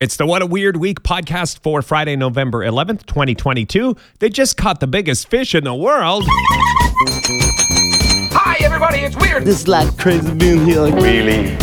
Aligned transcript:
It's 0.00 0.16
the 0.16 0.24
What 0.24 0.40
a 0.40 0.46
Weird 0.46 0.78
Week 0.78 1.02
podcast 1.02 1.58
for 1.58 1.82
Friday, 1.82 2.16
November 2.16 2.64
11th, 2.64 3.04
2022. 3.04 3.94
They 4.18 4.30
just 4.30 4.56
caught 4.56 4.80
the 4.80 4.86
biggest 4.86 5.28
fish 5.28 5.54
in 5.54 5.64
the 5.64 5.74
world. 5.74 6.24
Hi, 8.32 8.56
everybody, 8.64 9.00
it's 9.00 9.14
weird. 9.14 9.44
This 9.44 9.60
is 9.60 9.68
like 9.68 9.94
crazy 9.98 10.32
being 10.32 10.64
here. 10.64 10.80
Like, 10.80 10.94
really 10.94 11.54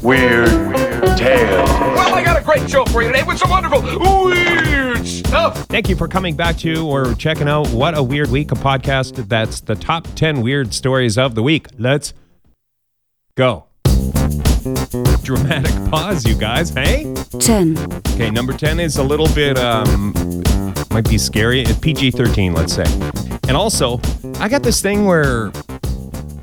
weird 0.00 0.48
weird 0.68 1.18
tales. 1.18 1.68
Well, 1.68 2.14
I 2.14 2.22
got 2.22 2.40
a 2.40 2.44
great 2.44 2.70
show 2.70 2.84
for 2.84 3.02
you 3.02 3.08
today 3.08 3.24
with 3.24 3.38
some 3.38 3.50
wonderful 3.50 3.82
weird 3.82 5.04
stuff. 5.04 5.58
Thank 5.64 5.88
you 5.88 5.96
for 5.96 6.06
coming 6.06 6.36
back 6.36 6.58
to 6.58 6.86
or 6.86 7.14
checking 7.14 7.48
out 7.48 7.66
What 7.70 7.98
a 7.98 8.02
Weird 8.02 8.30
Week, 8.30 8.52
a 8.52 8.54
podcast 8.54 9.28
that's 9.28 9.60
the 9.60 9.74
top 9.74 10.06
10 10.14 10.40
weird 10.40 10.72
stories 10.72 11.18
of 11.18 11.34
the 11.34 11.42
week. 11.42 11.66
Let's 11.76 12.14
go. 13.34 13.66
Dramatic 15.22 15.72
pause, 15.90 16.26
you 16.26 16.34
guys, 16.34 16.70
hey? 16.70 17.12
10, 17.38 17.76
Okay, 18.14 18.30
number 18.30 18.52
10 18.52 18.80
is 18.80 18.96
a 18.96 19.02
little 19.02 19.28
bit, 19.34 19.58
um, 19.58 20.12
might 20.90 21.08
be 21.08 21.18
scary. 21.18 21.60
It's 21.62 21.78
PG 21.78 22.12
13, 22.12 22.52
let's 22.52 22.72
say. 22.74 22.84
And 23.48 23.56
also, 23.56 24.00
I 24.40 24.48
got 24.48 24.62
this 24.62 24.80
thing 24.82 25.04
where 25.04 25.52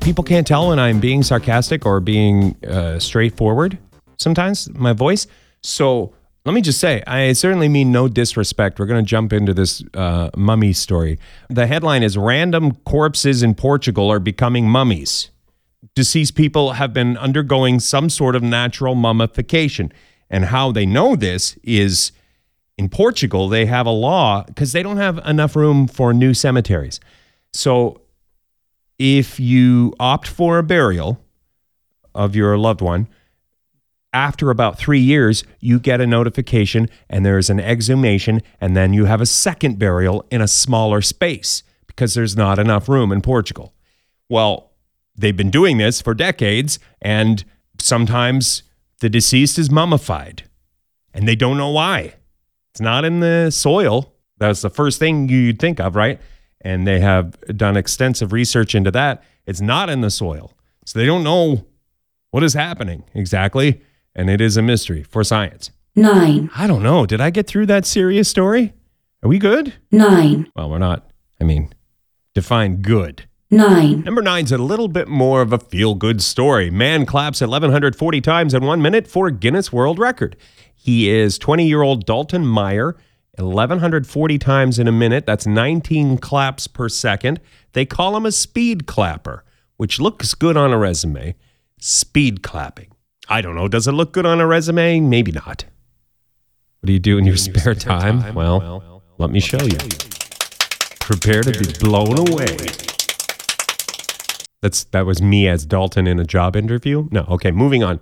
people 0.00 0.24
can't 0.24 0.46
tell 0.46 0.68
when 0.68 0.78
I'm 0.78 1.00
being 1.00 1.22
sarcastic 1.22 1.84
or 1.84 2.00
being 2.00 2.56
uh, 2.64 2.98
straightforward 2.98 3.76
sometimes, 4.16 4.70
my 4.74 4.92
voice. 4.94 5.26
So 5.62 6.14
let 6.46 6.54
me 6.54 6.62
just 6.62 6.80
say, 6.80 7.02
I 7.06 7.32
certainly 7.34 7.68
mean 7.68 7.92
no 7.92 8.08
disrespect. 8.08 8.78
We're 8.78 8.86
going 8.86 9.04
to 9.04 9.08
jump 9.08 9.32
into 9.32 9.52
this 9.52 9.82
uh, 9.92 10.30
mummy 10.36 10.72
story. 10.72 11.18
The 11.50 11.66
headline 11.66 12.02
is 12.02 12.16
Random 12.16 12.74
Corpses 12.86 13.42
in 13.42 13.54
Portugal 13.54 14.10
Are 14.10 14.18
Becoming 14.20 14.68
Mummies 14.68 15.30
deceased 15.94 16.34
people 16.34 16.72
have 16.72 16.92
been 16.92 17.16
undergoing 17.16 17.80
some 17.80 18.10
sort 18.10 18.36
of 18.36 18.42
natural 18.42 18.94
mummification. 18.94 19.92
And 20.30 20.46
how 20.46 20.72
they 20.72 20.86
know 20.86 21.16
this 21.16 21.56
is 21.62 22.12
in 22.76 22.88
Portugal, 22.88 23.48
they 23.48 23.66
have 23.66 23.86
a 23.86 23.90
law 23.90 24.42
because 24.44 24.72
they 24.72 24.82
don't 24.82 24.96
have 24.96 25.18
enough 25.18 25.54
room 25.54 25.86
for 25.86 26.12
new 26.12 26.34
cemeteries. 26.34 26.98
So 27.52 28.00
if 28.98 29.38
you 29.38 29.94
opt 30.00 30.26
for 30.26 30.58
a 30.58 30.62
burial 30.62 31.20
of 32.14 32.34
your 32.34 32.58
loved 32.58 32.80
one, 32.80 33.08
after 34.12 34.50
about 34.50 34.78
three 34.78 35.00
years, 35.00 35.44
you 35.60 35.80
get 35.80 36.00
a 36.00 36.06
notification 36.06 36.88
and 37.10 37.26
there's 37.26 37.50
an 37.50 37.58
exhumation, 37.60 38.42
and 38.60 38.76
then 38.76 38.92
you 38.92 39.04
have 39.06 39.20
a 39.20 39.26
second 39.26 39.78
burial 39.78 40.24
in 40.30 40.40
a 40.40 40.48
smaller 40.48 41.02
space 41.02 41.64
because 41.86 42.14
there's 42.14 42.36
not 42.36 42.58
enough 42.58 42.88
room 42.88 43.12
in 43.12 43.20
Portugal. 43.20 43.72
Well, 44.28 44.70
they've 45.16 45.36
been 45.36 45.50
doing 45.50 45.78
this 45.78 46.00
for 46.00 46.14
decades, 46.14 46.78
and 47.02 47.44
sometimes 47.78 48.62
the 49.00 49.08
deceased 49.08 49.58
is 49.58 49.70
mummified 49.70 50.44
and 51.12 51.28
they 51.28 51.36
don't 51.36 51.56
know 51.56 51.70
why. 51.70 52.14
It's 52.72 52.80
not 52.80 53.04
in 53.04 53.20
the 53.20 53.50
soil. 53.50 54.12
That's 54.38 54.62
the 54.62 54.70
first 54.70 54.98
thing 54.98 55.28
you'd 55.28 55.58
think 55.60 55.78
of, 55.80 55.94
right? 55.94 56.20
And 56.60 56.86
they 56.86 57.00
have 57.00 57.38
done 57.56 57.76
extensive 57.76 58.32
research 58.32 58.74
into 58.74 58.90
that. 58.92 59.22
It's 59.46 59.60
not 59.60 59.90
in 59.90 60.00
the 60.00 60.10
soil. 60.10 60.52
So 60.86 60.98
they 60.98 61.06
don't 61.06 61.22
know 61.22 61.66
what 62.30 62.42
is 62.42 62.54
happening 62.54 63.04
exactly. 63.14 63.80
And 64.14 64.28
it 64.30 64.40
is 64.40 64.56
a 64.56 64.62
mystery 64.62 65.02
for 65.02 65.22
science. 65.22 65.70
9, 65.96 66.50
I 66.56 66.66
don't 66.66 66.82
know. 66.82 67.06
Did 67.06 67.20
I 67.20 67.30
get 67.30 67.46
through 67.46 67.66
that 67.66 67.86
serious 67.86 68.28
story? 68.28 68.72
Are 69.22 69.28
we 69.28 69.38
good? 69.38 69.74
9, 69.92 70.50
Well, 70.56 70.70
we're 70.70 70.78
not. 70.78 71.08
I 71.40 71.44
mean, 71.44 71.72
define 72.34 72.76
good. 72.82 73.26
9, 73.50 74.00
Number 74.00 74.22
nine's 74.22 74.52
a 74.52 74.58
little 74.58 74.88
bit 74.88 75.06
more 75.06 75.42
of 75.42 75.52
a 75.52 75.58
feel 75.58 75.94
good 75.94 76.22
story. 76.22 76.70
Man 76.70 77.06
claps 77.06 77.40
1,140 77.40 78.20
times 78.20 78.54
in 78.54 78.64
one 78.64 78.82
minute 78.82 79.06
for 79.06 79.30
Guinness 79.30 79.72
World 79.72 79.98
Record. 79.98 80.36
He 80.74 81.08
is 81.10 81.38
20 81.38 81.66
year 81.66 81.82
old 81.82 82.04
Dalton 82.04 82.46
Meyer, 82.46 82.96
1,140 83.38 84.38
times 84.38 84.78
in 84.78 84.88
a 84.88 84.92
minute. 84.92 85.26
That's 85.26 85.46
19 85.46 86.18
claps 86.18 86.66
per 86.66 86.88
second. 86.88 87.40
They 87.72 87.84
call 87.84 88.16
him 88.16 88.26
a 88.26 88.32
speed 88.32 88.86
clapper, 88.86 89.44
which 89.76 90.00
looks 90.00 90.34
good 90.34 90.56
on 90.56 90.72
a 90.72 90.78
resume. 90.78 91.34
Speed 91.78 92.42
clapping. 92.42 92.92
I 93.28 93.40
don't 93.40 93.54
know. 93.54 93.68
Does 93.68 93.86
it 93.86 93.92
look 93.92 94.12
good 94.12 94.26
on 94.26 94.40
a 94.40 94.46
resume? 94.46 95.00
Maybe 95.00 95.32
not. 95.32 95.64
What 96.80 96.86
do 96.86 96.92
you 96.92 96.98
do 96.98 97.18
in 97.18 97.24
your 97.24 97.36
spare 97.36 97.74
time? 97.74 98.34
Well, 98.34 99.02
let 99.18 99.30
me 99.30 99.40
show 99.40 99.62
you. 99.62 99.78
Prepare 101.00 101.42
to 101.42 101.58
be 101.58 101.72
blown 101.78 102.18
away. 102.18 102.56
That's 104.64 104.84
that 104.84 105.04
was 105.04 105.20
me 105.20 105.46
as 105.46 105.66
Dalton 105.66 106.06
in 106.06 106.18
a 106.18 106.24
job 106.24 106.56
interview. 106.56 107.06
No, 107.10 107.26
okay, 107.28 107.50
moving 107.50 107.82
on. 107.82 108.00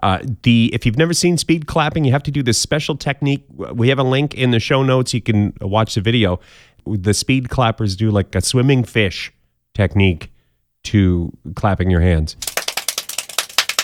Uh, 0.00 0.20
the 0.44 0.70
if 0.72 0.86
you've 0.86 0.96
never 0.96 1.12
seen 1.12 1.36
speed 1.36 1.66
clapping, 1.66 2.04
you 2.04 2.12
have 2.12 2.22
to 2.22 2.30
do 2.30 2.40
this 2.40 2.56
special 2.56 2.96
technique. 2.96 3.44
We 3.72 3.88
have 3.88 3.98
a 3.98 4.04
link 4.04 4.32
in 4.32 4.52
the 4.52 4.60
show 4.60 4.84
notes. 4.84 5.12
You 5.12 5.20
can 5.20 5.54
watch 5.60 5.96
the 5.96 6.00
video. 6.00 6.38
The 6.86 7.14
speed 7.14 7.48
clappers 7.48 7.96
do 7.96 8.12
like 8.12 8.32
a 8.36 8.40
swimming 8.40 8.84
fish 8.84 9.32
technique 9.74 10.30
to 10.84 11.36
clapping 11.56 11.90
your 11.90 12.00
hands. 12.00 12.36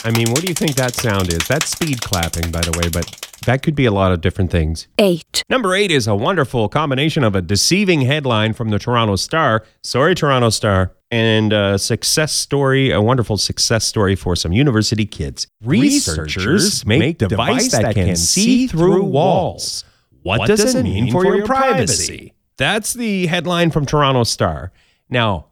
I 0.04 0.12
mean, 0.12 0.30
what 0.30 0.41
do 0.41 0.47
you 0.47 0.54
think 0.54 0.76
that 0.76 0.94
sound 0.94 1.32
is? 1.32 1.48
That's 1.48 1.68
speed 1.68 2.00
clapping, 2.00 2.52
by 2.52 2.60
the 2.60 2.78
way, 2.78 2.88
but 2.91 3.28
that 3.47 3.62
could 3.62 3.75
be 3.75 3.87
a 3.87 3.91
lot 3.93 4.12
of 4.12 4.21
different 4.21 4.51
things. 4.51 4.89
8, 4.99 5.45
Number 5.49 5.75
eight 5.75 5.91
is 5.91 6.06
a 6.06 6.15
wonderful 6.15 6.69
combination 6.69 7.25
of 7.25 7.34
a 7.34 7.43
deceiving 7.43 8.03
headline 8.03 8.53
from 8.53 8.69
the 8.69 8.78
Toronto 8.78 9.17
Star, 9.17 9.65
sorry, 9.83 10.15
Toronto 10.15 10.51
Star, 10.51 10.93
and 11.11 11.53
a 11.53 11.78
success 11.78 12.33
story, 12.33 12.91
a 12.91 13.01
wonderful 13.01 13.37
success 13.37 13.84
story 13.84 14.15
for 14.15 14.37
some 14.37 14.53
university 14.53 15.06
kids. 15.06 15.49
Researchers 15.65 16.87
make 16.87 17.19
device 17.19 17.73
that 17.73 17.95
can 17.95 18.15
see 18.17 18.67
through 18.67 19.05
walls. 19.05 19.84
What 20.22 20.47
does 20.47 20.75
it 20.75 20.83
mean 20.83 21.11
for 21.11 21.25
your 21.25 21.47
privacy? 21.47 22.34
That's 22.57 22.93
the 22.93 23.27
headline 23.27 23.71
from 23.71 23.87
Toronto 23.87 24.22
Star. 24.25 24.71
Now, 25.09 25.47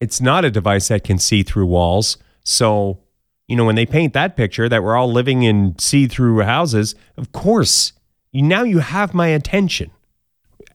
it's 0.00 0.20
not 0.20 0.44
a 0.44 0.50
device 0.50 0.88
that 0.88 1.02
can 1.02 1.18
see 1.18 1.42
through 1.42 1.66
walls. 1.66 2.18
So, 2.44 3.00
you 3.46 3.56
know, 3.56 3.64
when 3.64 3.76
they 3.76 3.86
paint 3.86 4.12
that 4.14 4.36
picture 4.36 4.68
that 4.68 4.82
we're 4.82 4.96
all 4.96 5.10
living 5.10 5.42
in 5.42 5.78
see 5.78 6.06
through 6.06 6.40
houses, 6.40 6.94
of 7.16 7.32
course, 7.32 7.92
you, 8.32 8.42
now 8.42 8.62
you 8.62 8.78
have 8.78 9.14
my 9.14 9.28
attention. 9.28 9.90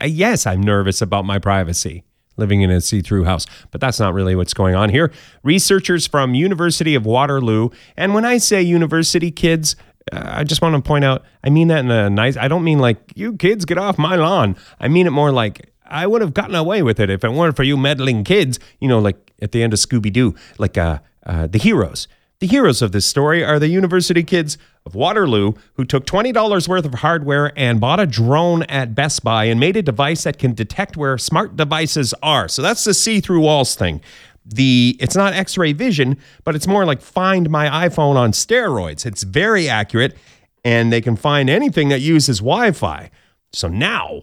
Uh, 0.02 0.06
yes, 0.06 0.46
I'm 0.46 0.62
nervous 0.62 1.02
about 1.02 1.25
my 1.25 1.40
privacy 1.40 2.03
living 2.38 2.62
in 2.62 2.72
a 2.72 2.80
see-through 2.80 3.25
house, 3.25 3.46
but 3.69 3.81
that's 3.81 4.00
not 4.00 4.13
really 4.13 4.34
what's 4.34 4.53
going 4.53 4.74
on 4.74 4.90
here. 4.90 5.12
Researchers 5.44 6.07
from 6.07 6.34
University 6.34 6.96
of 6.96 7.06
Waterloo, 7.06 7.69
and 7.97 8.13
when 8.13 8.24
I 8.24 8.38
say 8.38 8.62
university 8.62 9.30
kids, 9.30 9.75
uh, 10.12 10.24
I 10.24 10.44
just 10.46 10.62
want 10.62 10.75
to 10.75 10.81
point 10.81 11.03
out, 11.03 11.25
I 11.44 11.50
mean 11.50 11.68
that 11.68 11.80
in 11.80 11.91
a 11.91 12.09
nice 12.09 12.38
I 12.38 12.47
don't 12.47 12.63
mean 12.63 12.80
like 12.80 12.97
you 13.16 13.34
kids 13.34 13.66
get 13.66 13.78
off 13.78 13.97
my 13.97 14.16
lawn. 14.16 14.56
I 14.80 14.88
mean 14.88 15.06
it 15.06 15.12
more 15.12 15.31
like 15.31 15.74
I 15.86 16.07
would 16.07 16.22
have 16.22 16.34
gotten 16.34 16.56
away 16.56 16.81
with 16.81 17.00
it 17.00 17.09
if 17.09 17.24
it 17.24 17.31
weren't 17.31 17.56
for 17.56 17.63
you 17.63 17.75
meddling 17.75 18.24
kids, 18.24 18.59
you 18.80 18.88
know, 18.88 19.00
like 19.00 19.34
at 19.41 19.51
the 19.51 19.62
end 19.62 19.74
of 19.74 19.80
Scooby 19.80 20.13
Doo, 20.13 20.34
like 20.57 20.78
uh, 20.78 21.00
uh, 21.25 21.47
the 21.47 21.59
heroes. 21.59 22.07
The 22.39 22.47
heroes 22.47 22.81
of 22.81 22.94
this 22.94 23.05
story 23.05 23.44
are 23.44 23.59
the 23.59 23.67
university 23.67 24.23
kids 24.23 24.57
of 24.85 24.95
Waterloo 24.95 25.55
who 25.73 25.83
took 25.83 26.05
$20 26.05 26.69
worth 26.69 26.85
of 26.85 26.94
hardware 26.94 27.51
and 27.57 27.81
bought 27.81 28.00
a 28.00 28.07
drone 28.07 28.63
at 28.63 28.95
Best 28.95 29.25
Buy 29.25 29.44
and 29.44 29.59
made 29.59 29.75
a 29.75 29.81
device 29.81 30.23
that 30.23 30.39
can 30.39 30.53
detect 30.53 30.95
where 30.95 31.17
smart 31.17 31.57
devices 31.57 32.13
are. 32.23 32.47
So 32.47 32.61
that's 32.61 32.85
the 32.85 32.94
see-through 32.94 33.41
walls 33.41 33.75
thing. 33.75 34.00
The 34.45 34.95
it's 35.01 35.17
not 35.17 35.33
x-ray 35.33 35.73
vision, 35.73 36.17
but 36.45 36.55
it's 36.55 36.66
more 36.66 36.85
like 36.85 37.01
find 37.01 37.50
my 37.50 37.89
iPhone 37.89 38.16
on 38.16 38.31
steroids. 38.31 39.06
It's 39.06 39.23
very 39.23 39.67
accurate 39.67 40.16
and 40.63 40.94
they 40.94 41.01
can 41.01 41.17
find 41.17 41.50
anything 41.50 41.89
that 41.89 42.00
uses 42.00 42.39
Wi-Fi. 42.39 43.11
So 43.51 43.67
now 43.67 44.21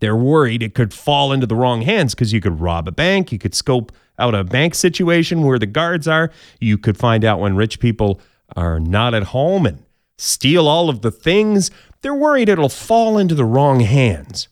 they're 0.00 0.16
worried 0.16 0.62
it 0.62 0.74
could 0.74 0.92
fall 0.92 1.32
into 1.32 1.46
the 1.46 1.54
wrong 1.54 1.82
hands 1.82 2.14
because 2.14 2.32
you 2.32 2.40
could 2.40 2.60
rob 2.60 2.88
a 2.88 2.92
bank, 2.92 3.32
you 3.32 3.38
could 3.38 3.54
scope 3.54 3.92
out 4.18 4.34
a 4.34 4.44
bank 4.44 4.74
situation 4.74 5.42
where 5.42 5.58
the 5.58 5.66
guards 5.66 6.06
are, 6.06 6.30
you 6.60 6.78
could 6.78 6.96
find 6.96 7.24
out 7.24 7.40
when 7.40 7.56
rich 7.56 7.80
people 7.80 8.20
are 8.56 8.78
not 8.78 9.14
at 9.14 9.24
home 9.24 9.66
and 9.66 9.84
steal 10.18 10.68
all 10.68 10.88
of 10.88 11.02
the 11.02 11.10
things. 11.10 11.70
They're 12.02 12.14
worried 12.14 12.48
it'll 12.48 12.68
fall 12.68 13.18
into 13.18 13.34
the 13.34 13.44
wrong 13.44 13.80
hands. 13.80 14.48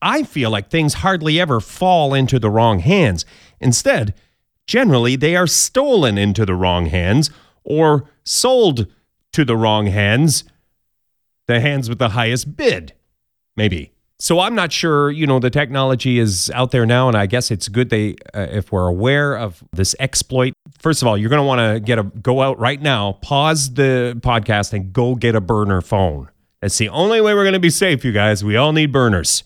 I 0.00 0.24
feel 0.24 0.50
like 0.50 0.68
things 0.68 0.94
hardly 0.94 1.40
ever 1.40 1.60
fall 1.60 2.14
into 2.14 2.38
the 2.38 2.50
wrong 2.50 2.80
hands. 2.80 3.24
Instead, 3.60 4.14
generally 4.66 5.16
they 5.16 5.36
are 5.36 5.46
stolen 5.46 6.18
into 6.18 6.44
the 6.44 6.54
wrong 6.54 6.86
hands 6.86 7.30
or 7.64 8.08
sold 8.24 8.86
to 9.32 9.44
the 9.44 9.56
wrong 9.56 9.86
hands, 9.86 10.44
the 11.46 11.60
hands 11.60 11.88
with 11.88 11.98
the 11.98 12.10
highest 12.10 12.56
bid, 12.56 12.92
maybe. 13.56 13.92
So 14.22 14.38
I'm 14.38 14.54
not 14.54 14.70
sure, 14.70 15.10
you 15.10 15.26
know, 15.26 15.40
the 15.40 15.50
technology 15.50 16.20
is 16.20 16.48
out 16.54 16.70
there 16.70 16.86
now, 16.86 17.08
and 17.08 17.16
I 17.16 17.26
guess 17.26 17.50
it's 17.50 17.66
good 17.66 17.90
they, 17.90 18.14
uh, 18.32 18.46
if 18.52 18.70
we're 18.70 18.86
aware 18.86 19.36
of 19.36 19.64
this 19.72 19.96
exploit. 19.98 20.52
First 20.78 21.02
of 21.02 21.08
all, 21.08 21.18
you're 21.18 21.28
going 21.28 21.40
to 21.40 21.44
want 21.44 21.58
to 21.58 21.80
get 21.80 21.98
a 21.98 22.04
go 22.04 22.40
out 22.40 22.56
right 22.60 22.80
now, 22.80 23.14
pause 23.20 23.74
the 23.74 24.16
podcast, 24.20 24.72
and 24.74 24.92
go 24.92 25.16
get 25.16 25.34
a 25.34 25.40
burner 25.40 25.80
phone. 25.80 26.28
That's 26.60 26.78
the 26.78 26.88
only 26.90 27.20
way 27.20 27.34
we're 27.34 27.42
going 27.42 27.54
to 27.54 27.58
be 27.58 27.68
safe, 27.68 28.04
you 28.04 28.12
guys. 28.12 28.44
We 28.44 28.54
all 28.54 28.72
need 28.72 28.92
burners, 28.92 29.42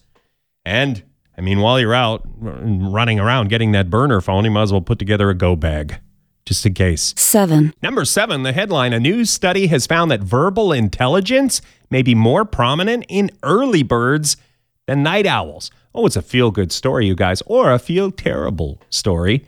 and 0.66 1.02
I 1.38 1.40
mean, 1.40 1.60
while 1.60 1.80
you're 1.80 1.94
out 1.94 2.28
running 2.38 3.18
around 3.18 3.48
getting 3.48 3.72
that 3.72 3.88
burner 3.88 4.20
phone, 4.20 4.44
you 4.44 4.50
might 4.50 4.64
as 4.64 4.72
well 4.72 4.82
put 4.82 4.98
together 4.98 5.30
a 5.30 5.34
go 5.34 5.56
bag. 5.56 6.00
just 6.44 6.66
in 6.66 6.74
case. 6.74 7.14
7, 7.16 7.72
Number 7.82 8.04
seven, 8.04 8.42
the 8.42 8.52
headline 8.52 8.92
A 8.92 9.00
new 9.00 9.24
study 9.24 9.68
has 9.68 9.86
found 9.86 10.10
that 10.10 10.20
verbal 10.20 10.70
intelligence 10.70 11.62
may 11.90 12.02
be 12.02 12.14
more 12.14 12.44
prominent 12.44 13.06
in 13.08 13.30
early 13.42 13.82
birds 13.82 14.36
than 14.86 15.02
night 15.02 15.26
owls. 15.26 15.70
Oh, 15.94 16.06
it's 16.06 16.16
a 16.16 16.22
feel 16.22 16.50
good 16.50 16.72
story, 16.72 17.06
you 17.06 17.14
guys, 17.14 17.42
or 17.46 17.72
a 17.72 17.78
feel 17.78 18.10
terrible 18.10 18.80
story. 18.90 19.46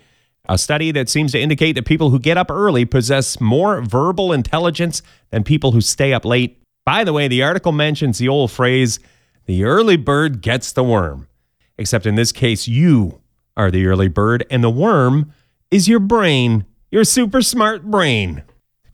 A 0.48 0.56
study 0.56 0.90
that 0.92 1.08
seems 1.08 1.32
to 1.32 1.40
indicate 1.40 1.72
that 1.72 1.84
people 1.84 2.10
who 2.10 2.18
get 2.18 2.38
up 2.38 2.50
early 2.50 2.84
possess 2.84 3.40
more 3.40 3.82
verbal 3.82 4.32
intelligence 4.32 5.02
than 5.30 5.44
people 5.44 5.72
who 5.72 5.80
stay 5.80 6.14
up 6.14 6.24
late. 6.24 6.62
By 6.86 7.04
the 7.04 7.12
way, 7.12 7.28
the 7.28 7.42
article 7.42 7.72
mentions 7.72 8.18
the 8.18 8.28
old 8.28 8.50
phrase, 8.50 8.98
the 9.44 9.64
early 9.64 9.96
bird 9.96 10.40
gets 10.40 10.72
the 10.72 10.84
worm. 10.84 11.28
Except 11.76 12.06
in 12.06 12.14
this 12.14 12.32
case, 12.32 12.66
you 12.66 13.20
are 13.56 13.70
the 13.70 13.86
early 13.86 14.08
bird, 14.08 14.46
and 14.50 14.64
the 14.64 14.70
worm 14.70 15.32
is 15.70 15.86
your 15.86 16.00
brain, 16.00 16.64
your 16.90 17.04
super 17.04 17.42
smart 17.42 17.84
brain. 17.84 18.42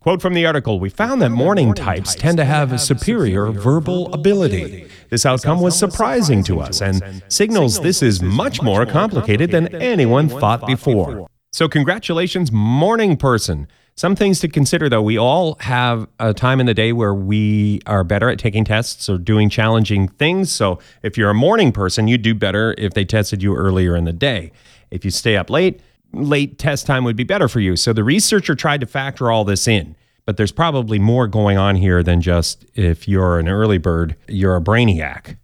Quote 0.05 0.21
from 0.21 0.35
the 0.35 0.45
article 0.45 0.81
We 0.81 0.91
found 0.91 1.23
that 1.23 1.31
morning 1.31 1.73
types 1.73 2.15
tend 2.15 2.37
to 2.37 2.45
have 2.45 2.73
a 2.73 2.79
superior 2.79 3.51
verbal 3.51 4.13
ability. 4.13 4.87
This 5.09 5.25
outcome 5.25 5.63
was 5.63 5.79
surprising 5.79 6.45
to 6.45 6.61
us 6.61 6.83
and 6.83 7.23
signals 7.29 7.81
this 7.81 8.03
is 8.03 8.21
much 8.21 8.61
more 8.61 8.85
complicated 8.85 9.51
than 9.51 9.75
anyone 9.75 10.29
thought 10.29 10.67
before. 10.67 11.27
So, 11.53 11.69
congratulations, 11.69 12.53
morning 12.53 13.17
person. 13.17 13.67
Some 13.97 14.15
things 14.15 14.41
to 14.41 14.49
consider 14.49 14.91
though. 14.91 15.01
We 15.01 15.17
all 15.17 15.57
have 15.61 16.07
a 16.21 16.35
time 16.35 16.61
in 16.61 16.67
the 16.67 16.75
day 16.75 16.93
where 16.93 17.15
we 17.15 17.81
are 17.87 18.05
better 18.05 18.29
at 18.29 18.39
taking 18.39 18.67
tests 18.67 19.09
or 19.09 19.17
doing 19.17 19.49
challenging 19.49 20.09
things. 20.09 20.53
So, 20.53 20.81
if 21.03 21.17
you're 21.17 21.31
a 21.31 21.35
morning 21.35 21.73
person, 21.73 22.09
you'd 22.09 22.21
do 22.21 22.35
better 22.35 22.75
if 22.77 22.93
they 22.93 23.07
tested 23.07 23.43
you 23.43 23.57
earlier 23.57 23.97
in 23.97 24.05
the 24.05 24.13
day. 24.13 24.53
If 24.91 25.03
you 25.07 25.11
stay 25.11 25.39
up 25.39 25.49
late, 25.49 25.81
late 26.15 26.59
test 26.59 26.87
time 26.87 27.05
would 27.05 27.17
be 27.17 27.25
better 27.25 27.49
for 27.49 27.61
you. 27.61 27.77
So 27.77 27.93
the 27.93 28.05
researcher 28.05 28.55
tried 28.55 28.81
to 28.81 28.87
factor 28.87 29.31
all 29.31 29.45
this 29.45 29.69
in, 29.69 29.97
but 30.27 30.37
there's 30.37 30.53
probably 30.53 30.99
more 30.99 31.27
going 31.27 31.59
on 31.59 31.77
here 31.77 32.03
than 32.03 32.21
just 32.21 32.65
if 32.75 33.07
you're 33.09 33.39
an 33.39 33.49
early 33.49 33.79
bird, 33.79 34.17
you're 34.29 34.57
a 34.57 34.61
brainiac. 34.61 35.37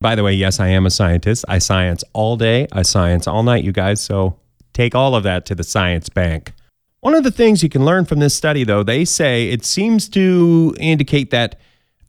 By 0.00 0.14
the 0.14 0.22
way, 0.22 0.32
yes, 0.32 0.60
I 0.60 0.68
am 0.68 0.86
a 0.86 0.90
scientist. 0.90 1.44
I 1.48 1.58
science 1.58 2.04
all 2.12 2.36
day, 2.36 2.68
I 2.72 2.82
science 2.82 3.26
all 3.26 3.42
night, 3.42 3.64
you 3.64 3.72
guys. 3.72 4.00
So 4.00 4.38
take 4.72 4.94
all 4.94 5.14
of 5.14 5.24
that 5.24 5.44
to 5.46 5.54
the 5.54 5.64
science 5.64 6.08
bank. 6.08 6.52
One 7.00 7.14
of 7.14 7.24
the 7.24 7.30
things 7.30 7.62
you 7.62 7.68
can 7.68 7.84
learn 7.84 8.04
from 8.04 8.18
this 8.18 8.34
study, 8.34 8.64
though, 8.64 8.82
they 8.82 9.04
say 9.04 9.48
it 9.48 9.64
seems 9.64 10.08
to 10.10 10.74
indicate 10.78 11.30
that 11.30 11.60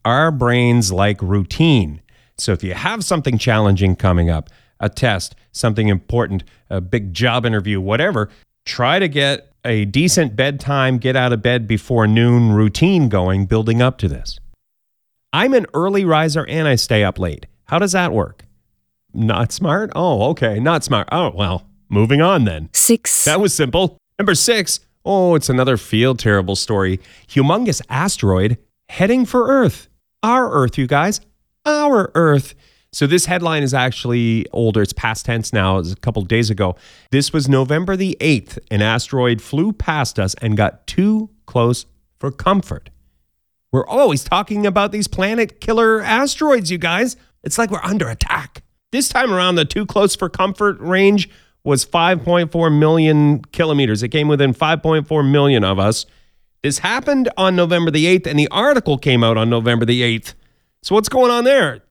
our 0.06 0.31
brains 0.31 0.92
like 0.92 1.22
routine. 1.22 2.01
So 2.38 2.54
if 2.54 2.63
you 2.63 2.74
have 2.74 3.04
something 3.04 3.38
challenging 3.38 3.96
coming 3.96 4.30
up, 4.30 4.50
a 4.79 4.89
test, 4.89 5.35
something 5.51 5.87
important, 5.87 6.43
a 6.69 6.81
big 6.81 7.13
job 7.13 7.45
interview, 7.45 7.79
whatever, 7.81 8.29
try 8.65 8.99
to 8.99 9.07
get 9.07 9.51
a 9.65 9.85
decent 9.85 10.35
bedtime, 10.35 10.97
get 10.97 11.15
out 11.15 11.33
of 11.33 11.41
bed 11.41 11.67
before 11.67 12.07
noon 12.07 12.53
routine 12.53 13.09
going, 13.09 13.45
building 13.45 13.81
up 13.81 13.97
to 13.97 14.07
this. 14.07 14.39
I'm 15.33 15.53
an 15.53 15.65
early 15.73 16.05
riser 16.05 16.45
and 16.47 16.67
I 16.67 16.75
stay 16.75 17.03
up 17.03 17.19
late. 17.19 17.45
How 17.65 17.77
does 17.79 17.91
that 17.91 18.11
work? 18.13 18.45
Not 19.13 19.51
smart? 19.51 19.91
Oh, 19.95 20.29
okay. 20.31 20.59
Not 20.59 20.83
smart. 20.83 21.07
Oh, 21.11 21.31
well, 21.35 21.65
moving 21.89 22.21
on 22.21 22.45
then. 22.45 22.69
6, 22.73 23.25
That 23.25 23.39
was 23.39 23.53
simple. 23.53 23.97
Number 24.17 24.35
six. 24.35 24.81
Oh, 25.05 25.35
it's 25.35 25.49
another 25.49 25.77
feel 25.77 26.13
terrible 26.13 26.55
story. 26.55 26.99
Humongous 27.29 27.81
asteroid 27.89 28.57
heading 28.89 29.25
for 29.25 29.47
Earth. 29.47 29.87
Our 30.21 30.51
Earth, 30.51 30.77
you 30.77 30.87
guys. 30.87 31.21
Our 31.65 32.11
Earth. 32.15 32.53
So 32.91 33.06
this 33.06 33.25
headline 33.25 33.62
is 33.62 33.74
actually 33.74 34.47
older. 34.51 34.81
It's 34.81 34.94
past 34.94 35.25
tense 35.25 35.53
now. 35.53 35.75
It 35.75 35.81
was 35.81 35.91
a 35.91 35.97
couple 35.97 36.24
days 36.24 36.50
ago. 36.50 36.75
This 37.12 37.31
was 37.31 37.47
November 37.47 37.95
the 37.95 38.18
8th. 38.19 38.57
An 38.71 38.81
asteroid 38.81 39.41
flew 39.41 39.74
past 39.74 40.19
us 40.19 40.33
and 40.41 40.57
got 40.57 40.88
too 40.88 41.30
close 41.45 41.86
for 42.19 42.31
comfort. 42.31 42.89
We're 43.71 43.86
always 43.86 44.24
talking 44.24 44.65
about 44.65 44.91
these 44.91 45.07
planet 45.07 45.62
killer 45.62 46.01
asteroids, 46.01 46.71
you 46.71 46.80
guys. 46.80 47.15
It's 47.44 47.59
like 47.59 47.69
we're 47.69 47.83
under 47.83 48.09
attack. 48.09 48.63
This 48.91 49.07
time 49.07 49.31
around, 49.31 49.56
the 49.56 49.65
too 49.65 49.86
close 49.86 50.15
for 50.15 50.27
comfort 50.27 50.80
range 50.80 51.30
was 51.63 51.86
5.4 51.86 52.77
million 52.77 53.44
kilometers. 53.45 54.01
It 54.01 54.09
came 54.09 54.27
within 54.27 54.53
5.4 54.53 55.31
million 55.31 55.63
of 55.63 55.77
us. 55.77 56.07
This 56.63 56.80
happened 56.80 57.30
on 57.38 57.56
November 57.56 57.91
the 57.91 58.06
8th, 58.06 58.25
and 58.25 58.39
the 58.39 58.47
article 58.50 58.97
came 58.97 59.24
out 59.24 59.38
on 59.38 59.50
November 59.50 59.86
the 59.86 60.01
8th. 60.01 60.33
So, 60.81 60.95
what's 60.95 61.09
going 61.09 61.30
on 61.30 61.44
there? 61.44 61.81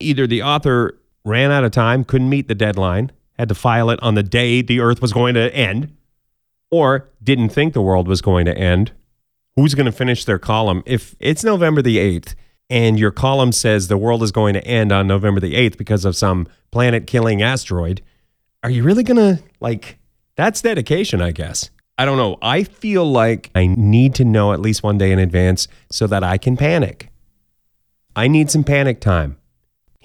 Either 0.00 0.26
the 0.26 0.42
author 0.42 0.98
ran 1.24 1.50
out 1.50 1.64
of 1.64 1.72
time, 1.72 2.04
couldn't 2.04 2.28
meet 2.28 2.48
the 2.48 2.54
deadline, 2.54 3.10
had 3.38 3.48
to 3.48 3.54
file 3.54 3.90
it 3.90 4.00
on 4.02 4.14
the 4.14 4.22
day 4.22 4.62
the 4.62 4.80
Earth 4.80 5.02
was 5.02 5.12
going 5.12 5.34
to 5.34 5.54
end, 5.54 5.94
or 6.70 7.08
didn't 7.22 7.50
think 7.50 7.72
the 7.72 7.82
world 7.82 8.08
was 8.08 8.20
going 8.20 8.46
to 8.46 8.56
end. 8.56 8.92
Who's 9.56 9.74
going 9.74 9.86
to 9.86 9.92
finish 9.92 10.24
their 10.24 10.38
column? 10.38 10.82
If 10.86 11.16
it's 11.18 11.42
November 11.42 11.82
the 11.82 11.96
8th 11.96 12.34
and 12.68 12.98
your 12.98 13.10
column 13.10 13.52
says 13.52 13.88
the 13.88 13.96
world 13.96 14.22
is 14.22 14.32
going 14.32 14.54
to 14.54 14.64
end 14.66 14.92
on 14.92 15.06
November 15.06 15.40
the 15.40 15.54
8th 15.54 15.78
because 15.78 16.04
of 16.04 16.16
some 16.16 16.46
planet 16.70 17.06
killing 17.06 17.42
asteroid, 17.42 18.02
are 18.62 18.70
you 18.70 18.82
really 18.82 19.02
going 19.02 19.16
to 19.16 19.42
like 19.60 19.98
that's 20.36 20.60
dedication, 20.60 21.22
I 21.22 21.32
guess. 21.32 21.70
I 21.98 22.04
don't 22.04 22.18
know. 22.18 22.36
I 22.42 22.62
feel 22.62 23.10
like 23.10 23.50
I 23.54 23.66
need 23.66 24.14
to 24.16 24.24
know 24.24 24.52
at 24.52 24.60
least 24.60 24.82
one 24.82 24.98
day 24.98 25.10
in 25.10 25.18
advance 25.18 25.66
so 25.90 26.06
that 26.06 26.22
I 26.22 26.36
can 26.36 26.56
panic. 26.56 27.10
I 28.14 28.28
need 28.28 28.50
some 28.50 28.62
panic 28.62 29.00
time. 29.00 29.38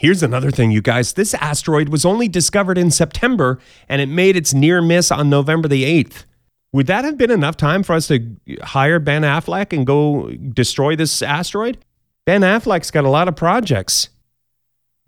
Here's 0.02 0.24
another 0.24 0.50
thing, 0.50 0.72
you 0.72 0.82
guys. 0.82 1.14
This 1.14 1.36
asteroid 1.36 1.90
was 1.90 2.06
only 2.06 2.28
discovered 2.28 2.76
in 2.76 2.90
September 2.90 3.60
and 3.88 4.02
it 4.02 4.08
made 4.08 4.36
its 4.36 4.52
near 4.52 4.82
miss 4.82 5.12
on 5.12 5.30
November 5.30 5.68
the 5.68 5.84
8th. 5.84 6.26
Would 6.72 6.88
that 6.88 7.06
have 7.06 7.20
been 7.20 7.30
enough 7.30 7.56
time 7.56 7.84
for 7.84 7.94
us 7.94 8.08
to 8.08 8.36
hire 8.64 8.98
Ben 8.98 9.22
Affleck 9.22 9.72
and 9.72 9.86
go 9.86 10.32
destroy 10.32 10.96
this 10.96 11.22
asteroid? 11.22 11.78
Ben 12.26 12.42
Affleck's 12.42 12.90
got 12.90 13.06
a 13.06 13.12
lot 13.12 13.28
of 13.28 13.36
projects. 13.36 14.10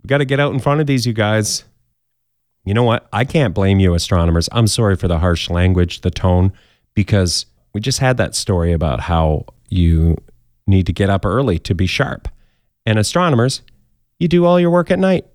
We 0.03 0.09
got 0.09 0.19
to 0.19 0.25
get 0.25 0.39
out 0.39 0.53
in 0.53 0.59
front 0.59 0.79
of 0.79 0.85
these, 0.85 1.07
you 1.07 1.13
guys. 1.13 1.63
You 2.63 2.75
know 2.75 2.83
what? 2.83 3.07
I 3.11 3.25
can't 3.25 3.55
blame 3.55 3.79
you, 3.79 3.95
astronomers. 3.95 4.47
I'm 4.51 4.67
sorry 4.67 4.95
for 4.95 5.07
the 5.07 5.17
harsh 5.17 5.49
language, 5.49 6.01
the 6.01 6.11
tone, 6.11 6.53
because 6.93 7.47
we 7.73 7.81
just 7.81 7.97
had 7.97 8.17
that 8.17 8.35
story 8.35 8.71
about 8.71 8.99
how 8.99 9.47
you 9.69 10.17
need 10.67 10.85
to 10.85 10.93
get 10.93 11.09
up 11.09 11.25
early 11.25 11.57
to 11.57 11.73
be 11.73 11.87
sharp. 11.87 12.27
And 12.85 12.99
astronomers, 12.99 13.63
you 14.19 14.27
do 14.27 14.45
all 14.45 14.59
your 14.59 14.69
work 14.69 14.91
at 14.91 14.99
night. 14.99 15.25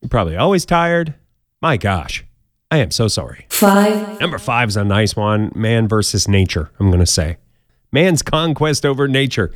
You're 0.00 0.08
probably 0.08 0.36
always 0.36 0.64
tired. 0.64 1.14
My 1.60 1.76
gosh, 1.76 2.24
I 2.70 2.78
am 2.78 2.90
so 2.90 3.08
sorry. 3.08 3.46
5, 3.50 4.20
Number 4.20 4.38
five 4.38 4.68
is 4.70 4.76
a 4.76 4.84
nice 4.84 5.14
one 5.14 5.52
man 5.54 5.86
versus 5.88 6.26
nature, 6.26 6.70
I'm 6.80 6.88
going 6.88 7.00
to 7.00 7.06
say. 7.06 7.36
Man's 7.92 8.22
conquest 8.22 8.84
over 8.86 9.06
nature. 9.06 9.52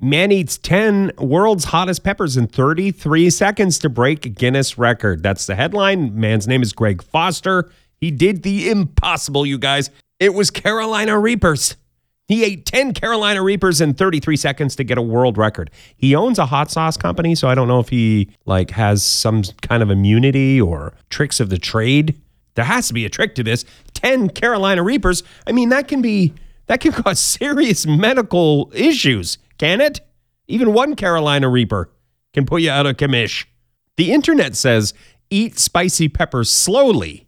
Man 0.00 0.32
eats 0.32 0.58
10 0.58 1.12
world's 1.18 1.64
hottest 1.66 2.02
peppers 2.02 2.36
in 2.36 2.48
33 2.48 3.30
seconds 3.30 3.78
to 3.78 3.88
break 3.88 4.34
Guinness 4.34 4.76
record. 4.76 5.22
That's 5.22 5.46
the 5.46 5.54
headline. 5.54 6.18
Man's 6.18 6.48
name 6.48 6.62
is 6.62 6.72
Greg 6.72 7.02
Foster. 7.02 7.70
He 7.96 8.10
did 8.10 8.42
the 8.42 8.68
impossible, 8.68 9.46
you 9.46 9.58
guys. 9.58 9.90
It 10.18 10.34
was 10.34 10.50
Carolina 10.50 11.18
Reapers. 11.18 11.76
He 12.32 12.44
ate 12.44 12.64
10 12.64 12.94
Carolina 12.94 13.42
Reapers 13.42 13.82
in 13.82 13.92
33 13.92 14.36
seconds 14.36 14.74
to 14.76 14.84
get 14.84 14.96
a 14.96 15.02
world 15.02 15.36
record. 15.36 15.70
He 15.98 16.14
owns 16.14 16.38
a 16.38 16.46
hot 16.46 16.70
sauce 16.70 16.96
company, 16.96 17.34
so 17.34 17.46
I 17.46 17.54
don't 17.54 17.68
know 17.68 17.78
if 17.78 17.90
he 17.90 18.30
like 18.46 18.70
has 18.70 19.04
some 19.04 19.42
kind 19.60 19.82
of 19.82 19.90
immunity 19.90 20.58
or 20.58 20.94
tricks 21.10 21.40
of 21.40 21.50
the 21.50 21.58
trade. 21.58 22.18
There 22.54 22.64
has 22.64 22.88
to 22.88 22.94
be 22.94 23.04
a 23.04 23.10
trick 23.10 23.34
to 23.34 23.42
this. 23.42 23.66
10 23.92 24.30
Carolina 24.30 24.82
Reapers. 24.82 25.22
I 25.46 25.52
mean, 25.52 25.68
that 25.68 25.88
can 25.88 26.00
be 26.00 26.32
that 26.68 26.80
can 26.80 26.92
cause 27.02 27.20
serious 27.20 27.84
medical 27.86 28.72
issues, 28.74 29.36
can 29.58 29.82
it? 29.82 30.00
Even 30.48 30.72
one 30.72 30.96
Carolina 30.96 31.50
Reaper 31.50 31.90
can 32.32 32.46
put 32.46 32.62
you 32.62 32.70
out 32.70 32.86
of 32.86 32.96
commish. 32.96 33.44
The 33.98 34.10
internet 34.10 34.56
says 34.56 34.94
eat 35.28 35.58
spicy 35.58 36.08
peppers 36.08 36.50
slowly. 36.50 37.26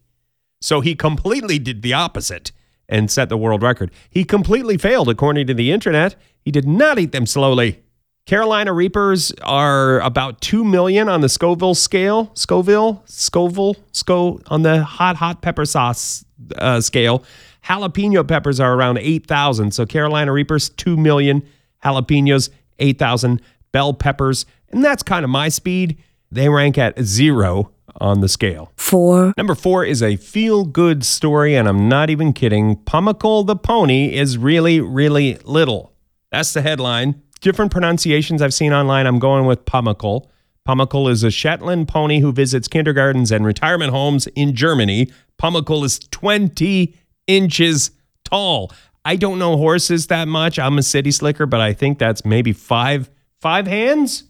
So 0.63 0.81
he 0.81 0.95
completely 0.95 1.59
did 1.59 1.83
the 1.83 1.93
opposite 1.93 2.53
and 2.89 3.11
set 3.11 3.29
the 3.29 3.37
world 3.37 3.63
record. 3.63 3.91
He 4.11 4.25
completely 4.25 4.77
failed, 4.77 5.09
according 5.09 5.47
to 5.47 5.55
the 5.55 5.73
internet. 5.73 6.17
He 6.41 6.51
did 6.51 6.67
not 6.67 6.99
eat 6.99 7.13
them 7.13 7.27
slowly. 7.27 7.83
Carolina 8.27 8.73
Reapers 8.73 9.33
are 9.43 10.01
about 10.01 10.41
2 10.41 10.65
million 10.65 11.11
on 11.11 11.21
the 11.21 11.29
Scoville 11.29 11.75
scale. 11.75 12.31
Scoville? 12.35 13.03
Scoville? 13.05 13.77
Sco 13.93 14.41
on 14.47 14.63
the 14.63 14.83
hot, 14.83 15.17
hot 15.17 15.43
pepper 15.43 15.67
sauce 15.67 16.25
uh, 16.57 16.81
scale. 16.81 17.23
Jalapeno 17.65 18.27
peppers 18.27 18.61
are 18.61 18.75
around 18.75 18.99
8,000. 18.99 19.73
So 19.73 19.85
Carolina 19.85 20.33
Reapers, 20.33 20.71
2 20.71 20.97
million. 20.97 21.43
Jalapenos, 21.85 22.49
8,000. 22.79 23.43
Bell 23.73 23.93
peppers. 23.93 24.47
And 24.71 24.83
that's 24.83 25.03
kind 25.03 25.25
of 25.25 25.31
my 25.31 25.51
speed. 25.51 25.99
They 26.31 26.49
rank 26.49 26.79
at 26.79 26.99
zero 27.01 27.73
on 28.01 28.21
the 28.21 28.29
scale. 28.29 28.73
4, 28.77 29.35
Number 29.37 29.55
four 29.55 29.85
is 29.85 30.03
a 30.03 30.17
feel 30.17 30.65
good 30.65 31.05
story, 31.05 31.55
and 31.55 31.69
I'm 31.69 31.89
not 31.89 32.11
even 32.11 32.33
kidding. 32.33 32.77
Pumicle 32.77 33.45
the 33.45 33.57
pony 33.57 34.15
is 34.15 34.37
really, 34.39 34.81
really 34.81 35.37
little. 35.45 35.93
That's 36.31 36.53
the 36.53 36.63
headline. 36.63 37.23
Different 37.41 37.71
pronunciations 37.71 38.43
I've 38.43 38.55
seen 38.55 38.73
online. 38.73 39.07
I'm 39.07 39.19
going 39.19 39.47
with 39.47 39.65
Pumicle. 39.67 40.31
Pumicle 40.65 41.09
is 41.09 41.23
a 41.23 41.31
Shetland 41.31 41.89
pony 41.89 42.21
who 42.21 42.33
visits 42.33 42.69
kindergartens 42.69 43.31
and 43.31 43.45
retirement 43.45 43.91
homes 43.91 44.27
in 44.29 44.55
Germany. 44.55 45.11
Pumicle 45.37 45.85
is 45.85 45.99
20 45.99 46.95
inches 47.27 47.91
tall. 48.25 48.73
I 49.05 49.17
don't 49.17 49.39
know 49.39 49.57
horses 49.59 50.07
that 50.07 50.27
much. 50.27 50.59
I'm 50.59 50.79
a 50.79 50.83
city 50.83 51.11
slicker, 51.11 51.45
but 51.45 51.61
I 51.61 51.75
think 51.75 51.99
that's 51.99 52.25
maybe 52.25 52.53
five 52.53 53.11
five 53.41 53.67
hands. 53.67 54.25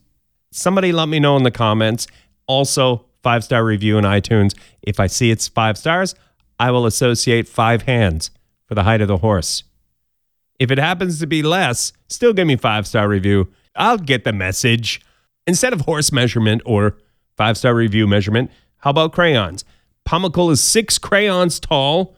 Somebody 0.51 0.91
let 0.91 1.09
me 1.09 1.21
know 1.21 1.37
in 1.37 1.45
the 1.45 1.53
comments. 1.53 2.09
Also, 2.49 3.07
five 3.25 3.43
star 3.43 3.65
review 3.65 3.99
in 3.99 4.05
iTunes. 4.05 4.55
If 4.83 5.01
I 5.01 5.09
see 5.09 5.33
it's 5.33 5.49
five 5.49 5.77
stars, 5.77 6.15
I 6.61 6.71
will 6.71 6.87
associate 6.87 7.49
five 7.49 7.83
hands 7.83 8.31
for 8.67 8.77
the 8.77 8.85
height 8.85 9.01
of 9.01 9.09
the 9.09 9.19
horse. 9.19 9.65
If 10.61 10.71
it 10.71 10.79
happens 10.79 11.19
to 11.19 11.27
be 11.27 11.43
less, 11.43 11.93
still 12.09 12.33
give 12.33 12.47
me 12.47 12.57
five 12.57 12.87
star 12.87 13.09
review. 13.09 13.49
I'll 13.75 13.99
get 13.99 14.23
the 14.23 14.33
message. 14.33 15.01
Instead 15.47 15.73
of 15.73 15.83
horse 15.83 16.13
measurement 16.13 16.63
or 16.65 16.97
five 17.37 17.59
star 17.59 17.75
review 17.75 18.07
measurement, 18.07 18.51
how 18.79 18.91
about 18.91 19.13
crayons? 19.13 19.65
Pumical 20.05 20.51
is 20.51 20.61
six 20.61 20.99
crayons 20.99 21.59
tall, 21.59 22.15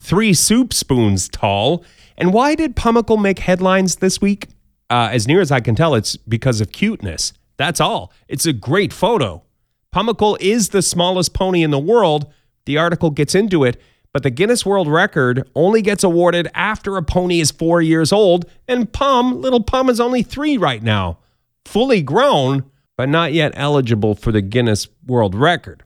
three 0.00 0.34
soup 0.34 0.72
spoons 0.72 1.28
tall. 1.28 1.84
And 2.16 2.32
why 2.32 2.54
did 2.54 2.74
Pumical 2.74 3.16
make 3.16 3.38
headlines 3.38 3.96
this 3.96 4.20
week? 4.20 4.48
Uh, 4.90 5.08
as 5.12 5.26
near 5.26 5.40
as 5.40 5.50
I 5.50 5.60
can 5.60 5.74
tell, 5.74 5.94
it's 5.94 6.16
because 6.16 6.60
of 6.60 6.72
cuteness. 6.72 7.32
That's 7.56 7.80
all. 7.80 8.12
It's 8.28 8.44
a 8.44 8.52
great 8.52 8.92
photo. 8.92 9.42
Pumical 9.92 10.38
is 10.40 10.70
the 10.70 10.82
smallest 10.82 11.34
pony 11.34 11.62
in 11.62 11.70
the 11.70 11.78
world. 11.78 12.32
The 12.64 12.78
article 12.78 13.10
gets 13.10 13.34
into 13.34 13.62
it, 13.62 13.80
but 14.12 14.22
the 14.22 14.30
Guinness 14.30 14.64
World 14.64 14.88
Record 14.88 15.48
only 15.54 15.82
gets 15.82 16.02
awarded 16.02 16.48
after 16.54 16.96
a 16.96 17.02
pony 17.02 17.40
is 17.40 17.50
four 17.50 17.82
years 17.82 18.10
old, 18.10 18.46
and 18.66 18.90
Pum, 18.90 19.40
little 19.40 19.62
Pum, 19.62 19.90
is 19.90 20.00
only 20.00 20.22
three 20.22 20.56
right 20.56 20.82
now. 20.82 21.18
Fully 21.66 22.02
grown, 22.02 22.64
but 22.96 23.08
not 23.08 23.32
yet 23.32 23.52
eligible 23.54 24.14
for 24.14 24.32
the 24.32 24.42
Guinness 24.42 24.88
World 25.06 25.34
Record. 25.34 25.82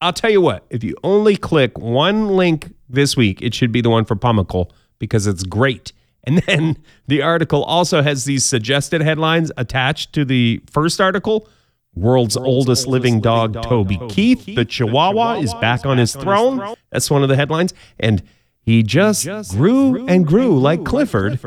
I'll 0.00 0.12
tell 0.12 0.30
you 0.30 0.40
what, 0.40 0.64
if 0.70 0.84
you 0.84 0.96
only 1.02 1.36
click 1.36 1.78
one 1.78 2.28
link 2.28 2.74
this 2.88 3.16
week, 3.16 3.42
it 3.42 3.54
should 3.54 3.72
be 3.72 3.80
the 3.80 3.90
one 3.90 4.04
for 4.04 4.14
Pumical 4.16 4.72
because 4.98 5.26
it's 5.26 5.42
great. 5.42 5.92
And 6.24 6.38
then 6.42 6.76
the 7.08 7.22
article 7.22 7.64
also 7.64 8.02
has 8.02 8.24
these 8.24 8.44
suggested 8.44 9.00
headlines 9.00 9.50
attached 9.56 10.12
to 10.12 10.24
the 10.24 10.62
first 10.70 11.00
article. 11.00 11.48
World's, 11.94 12.36
oldest, 12.36 12.86
living 12.86 13.20
dog, 13.20 13.62
Toby 13.62 13.98
Keith, 14.08 14.46
the 14.46 14.64
Chihuahua, 14.64 15.34
is 15.34 15.54
back 15.54 15.86
on 15.86 15.98
his 15.98 16.14
throne. 16.14 16.74
That's 16.90 17.10
one 17.10 17.22
of 17.22 17.28
the 17.28 17.36
headlines. 17.36 17.72
And 18.00 18.22
he 18.60 18.82
just, 18.82 19.26
grew, 19.50 20.06
and 20.06 20.26
grew, 20.26 20.58
like 20.58 20.84
Clifford. 20.84 21.38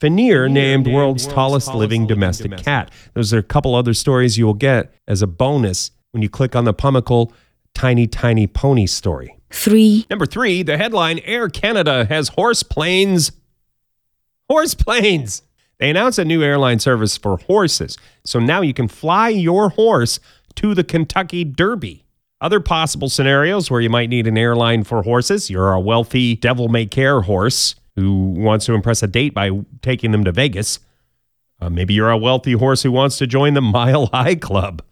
Fenrir 0.00 0.48
named 0.48 0.86
world's 0.86 1.26
tallest 1.26 1.74
living 1.74 2.06
domestic 2.06 2.56
cat. 2.56 2.90
Those 3.14 3.34
are 3.34 3.38
a 3.38 3.42
couple 3.42 3.74
other 3.74 3.94
stories 3.94 4.38
you 4.38 4.46
will 4.46 4.54
get 4.54 4.94
as 5.06 5.22
a 5.22 5.26
bonus 5.26 5.90
when 6.12 6.22
you 6.22 6.28
click 6.28 6.54
on 6.56 6.64
the 6.64 6.72
Pumical 6.72 7.32
Tiny 7.74 8.06
Tiny 8.06 8.46
Pony 8.46 8.86
story. 8.86 9.38
three, 9.50 10.06
Number 10.08 10.26
three, 10.26 10.62
the 10.62 10.76
headline 10.76 11.18
Air 11.20 11.48
Canada 11.48 12.04
has 12.06 12.28
horse 12.28 12.62
planes. 12.62 13.32
Horse 14.48 14.74
planes. 14.74 15.42
They 15.82 15.90
announced 15.90 16.20
a 16.20 16.24
new 16.24 16.44
airline 16.44 16.78
service 16.78 17.16
for 17.16 17.38
horses. 17.38 17.98
So 18.24 18.38
now 18.38 18.60
you 18.60 18.72
can 18.72 18.86
fly 18.86 19.30
your 19.30 19.70
horse 19.70 20.20
to 20.54 20.76
the 20.76 20.84
Kentucky 20.84 21.42
Derby. 21.42 22.04
Other 22.40 22.60
possible 22.60 23.08
scenarios 23.08 23.68
where 23.68 23.80
you 23.80 23.90
might 23.90 24.08
need 24.08 24.28
an 24.28 24.38
airline 24.38 24.84
for 24.84 25.02
horses 25.02 25.50
you're 25.50 25.72
a 25.72 25.80
wealthy 25.80 26.36
devil 26.36 26.68
may 26.68 26.86
care 26.86 27.22
horse 27.22 27.74
who 27.96 28.26
wants 28.26 28.64
to 28.66 28.74
impress 28.74 29.02
a 29.02 29.08
date 29.08 29.34
by 29.34 29.50
taking 29.80 30.12
them 30.12 30.22
to 30.22 30.30
Vegas. 30.30 30.78
Uh, 31.60 31.68
maybe 31.68 31.94
you're 31.94 32.10
a 32.10 32.16
wealthy 32.16 32.52
horse 32.52 32.84
who 32.84 32.92
wants 32.92 33.18
to 33.18 33.26
join 33.26 33.54
the 33.54 33.60
Mile 33.60 34.06
High 34.06 34.36
Club. 34.36 34.82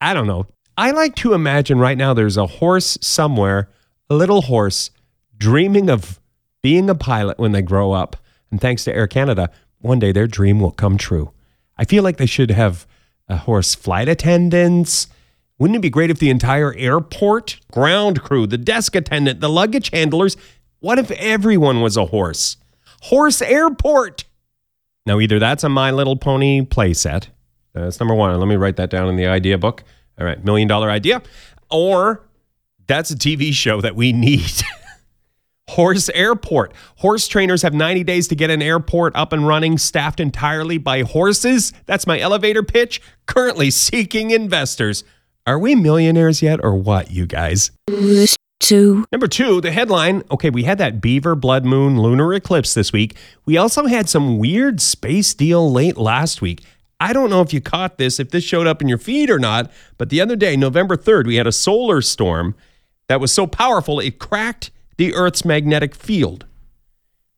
I 0.00 0.14
don't 0.14 0.26
know. 0.26 0.48
I 0.76 0.90
like 0.90 1.14
to 1.16 1.32
imagine 1.32 1.78
right 1.78 1.96
now 1.96 2.12
there's 2.12 2.36
a 2.36 2.48
horse 2.48 2.98
somewhere, 3.00 3.70
a 4.08 4.16
little 4.16 4.42
horse, 4.42 4.90
dreaming 5.38 5.88
of 5.88 6.18
being 6.60 6.90
a 6.90 6.96
pilot 6.96 7.38
when 7.38 7.52
they 7.52 7.62
grow 7.62 7.92
up. 7.92 8.16
And 8.50 8.60
thanks 8.60 8.82
to 8.82 8.92
Air 8.92 9.06
Canada, 9.06 9.48
one 9.80 9.98
day 9.98 10.12
their 10.12 10.26
dream 10.26 10.60
will 10.60 10.70
come 10.70 10.96
true. 10.96 11.32
I 11.76 11.84
feel 11.84 12.02
like 12.02 12.18
they 12.18 12.26
should 12.26 12.50
have 12.50 12.86
a 13.28 13.36
horse 13.36 13.74
flight 13.74 14.08
attendants. 14.08 15.08
Wouldn't 15.58 15.76
it 15.76 15.82
be 15.82 15.90
great 15.90 16.10
if 16.10 16.18
the 16.18 16.30
entire 16.30 16.74
airport, 16.74 17.58
ground 17.70 18.22
crew, 18.22 18.46
the 18.46 18.58
desk 18.58 18.94
attendant, 18.94 19.40
the 19.40 19.48
luggage 19.48 19.90
handlers, 19.90 20.36
what 20.80 20.98
if 20.98 21.10
everyone 21.12 21.82
was 21.82 21.96
a 21.96 22.06
horse? 22.06 22.56
Horse 23.02 23.42
airport. 23.42 24.24
Now, 25.06 25.20
either 25.20 25.38
that's 25.38 25.64
a 25.64 25.68
My 25.68 25.90
Little 25.90 26.16
Pony 26.16 26.62
playset. 26.62 27.28
That's 27.74 28.00
number 28.00 28.14
one. 28.14 28.38
Let 28.38 28.48
me 28.48 28.56
write 28.56 28.76
that 28.76 28.90
down 28.90 29.08
in 29.08 29.16
the 29.16 29.26
idea 29.26 29.58
book. 29.58 29.84
All 30.18 30.26
right, 30.26 30.42
million 30.44 30.68
dollar 30.68 30.90
idea. 30.90 31.22
Or 31.70 32.26
that's 32.86 33.10
a 33.10 33.16
TV 33.16 33.52
show 33.52 33.80
that 33.80 33.96
we 33.96 34.12
need. 34.12 34.50
Horse 35.70 36.08
Airport. 36.10 36.72
Horse 36.96 37.28
trainers 37.28 37.62
have 37.62 37.74
90 37.74 38.04
days 38.04 38.28
to 38.28 38.34
get 38.34 38.50
an 38.50 38.60
airport 38.60 39.14
up 39.14 39.32
and 39.32 39.46
running, 39.46 39.78
staffed 39.78 40.20
entirely 40.20 40.78
by 40.78 41.02
horses. 41.02 41.72
That's 41.86 42.06
my 42.06 42.18
elevator 42.18 42.62
pitch. 42.62 43.00
Currently 43.26 43.70
seeking 43.70 44.30
investors. 44.32 45.04
Are 45.46 45.58
we 45.58 45.74
millionaires 45.74 46.42
yet 46.42 46.60
or 46.62 46.74
what, 46.74 47.10
you 47.10 47.26
guys? 47.26 47.70
two, 48.60 49.04
Number 49.10 49.26
two, 49.26 49.60
the 49.60 49.72
headline. 49.72 50.22
Okay, 50.30 50.50
we 50.50 50.64
had 50.64 50.78
that 50.78 51.00
beaver 51.00 51.34
blood 51.34 51.64
moon 51.64 52.00
lunar 52.00 52.34
eclipse 52.34 52.74
this 52.74 52.92
week. 52.92 53.16
We 53.46 53.56
also 53.56 53.86
had 53.86 54.08
some 54.08 54.38
weird 54.38 54.80
space 54.80 55.34
deal 55.34 55.72
late 55.72 55.96
last 55.96 56.42
week. 56.42 56.62
I 57.00 57.12
don't 57.12 57.30
know 57.30 57.40
if 57.40 57.52
you 57.54 57.60
caught 57.60 57.96
this, 57.96 58.20
if 58.20 58.30
this 58.30 58.44
showed 58.44 58.66
up 58.66 58.82
in 58.82 58.88
your 58.88 58.98
feed 58.98 59.30
or 59.30 59.38
not, 59.38 59.72
but 59.96 60.10
the 60.10 60.20
other 60.20 60.36
day, 60.36 60.56
November 60.56 60.96
3rd, 60.96 61.26
we 61.26 61.36
had 61.36 61.46
a 61.46 61.52
solar 61.52 62.02
storm 62.02 62.54
that 63.08 63.20
was 63.20 63.32
so 63.32 63.46
powerful 63.46 63.98
it 63.98 64.18
cracked 64.18 64.70
the 65.00 65.14
Earth's 65.14 65.46
magnetic 65.46 65.94
field. 65.94 66.44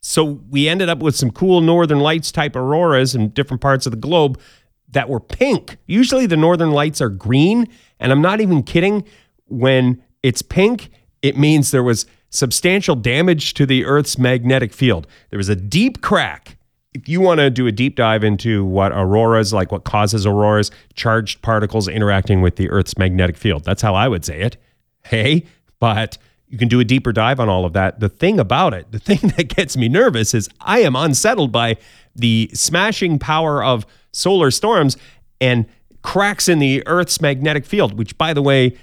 So 0.01 0.41
we 0.51 0.69
ended 0.69 0.89
up 0.89 0.99
with 0.99 1.15
some 1.15 1.31
cool 1.31 1.61
northern 1.61 2.01
lights 2.01 2.33
type 2.33 2.57
auroras 2.57 3.15
in 3.15 3.29
different 3.29 3.61
parts 3.61 3.87
of 3.87 3.93
the 3.93 3.99
globe 3.99 4.41
that 4.89 5.09
were 5.09 5.21
pink. 5.21 5.77
Usually 5.87 6.27
the 6.27 6.37
northern 6.37 6.73
lights 6.73 7.01
are 7.01 7.09
green, 7.09 7.69
and 8.01 8.11
I'm 8.11 8.21
not 8.21 8.41
even 8.41 8.65
kidding. 8.65 9.05
When 9.47 10.03
it's 10.25 10.43
pink, 10.43 10.91
it 11.23 11.39
means 11.39 11.71
there 11.71 11.85
was 11.85 12.05
substantial 12.31 12.97
damage 12.97 13.55
to 13.55 13.65
the 13.65 13.85
Earth's 13.85 14.19
magnetic 14.19 14.73
field. 14.73 15.07
There 15.31 15.37
was 15.37 15.49
a 15.49 15.55
deep 15.55 16.03
crack. 16.03 16.57
If 16.95 17.09
you 17.09 17.21
want 17.21 17.39
to 17.39 17.49
do 17.49 17.69
a 17.69 17.73
deep 17.73 17.95
dive 17.95 18.25
into 18.25 18.65
what 18.65 18.91
auroras, 18.91 19.53
like 19.53 19.71
what 19.71 19.85
causes 19.85 20.27
auroras, 20.27 20.73
charged 20.95 21.43
particles 21.43 21.87
interacting 21.87 22.41
with 22.41 22.57
the 22.57 22.69
Earth's 22.71 22.99
magnetic 22.99 23.37
field, 23.37 23.63
that's 23.63 23.83
how 23.83 23.95
I 23.95 24.09
would 24.09 24.25
say 24.25 24.41
it. 24.41 24.57
Hey, 25.05 25.45
but 25.79 26.19
you 26.53 26.59
can 26.59 26.69
do 26.69 26.79
a 26.81 26.85
deeper 26.85 27.13
dive 27.13 27.41
on 27.41 27.49
all 27.49 27.65
of 27.65 27.73
that. 27.73 27.99
The 27.99 28.11
thing 28.11 28.39
about 28.39 28.75
it, 28.75 28.93
the 28.93 28.99
thing 29.01 29.33
that 29.37 29.49
gets 29.49 29.77
me 29.77 29.89
nervous 29.89 30.35
is 30.35 30.49
I 30.61 30.81
am 30.81 30.95
unsettled 30.95 31.51
by 31.51 31.79
the 32.15 32.51
smashing 32.53 33.19
power 33.19 33.65
of 33.65 33.87
solar 34.13 34.51
storms 34.51 34.99
and 35.41 35.67
cracks 36.03 36.49
in 36.49 36.59
the 36.59 36.87
Earth's 36.87 37.21
magnetic 37.23 37.65
field, 37.65 37.97
which, 37.97 38.19
by 38.19 38.35
the 38.35 38.43
way, 38.43 38.77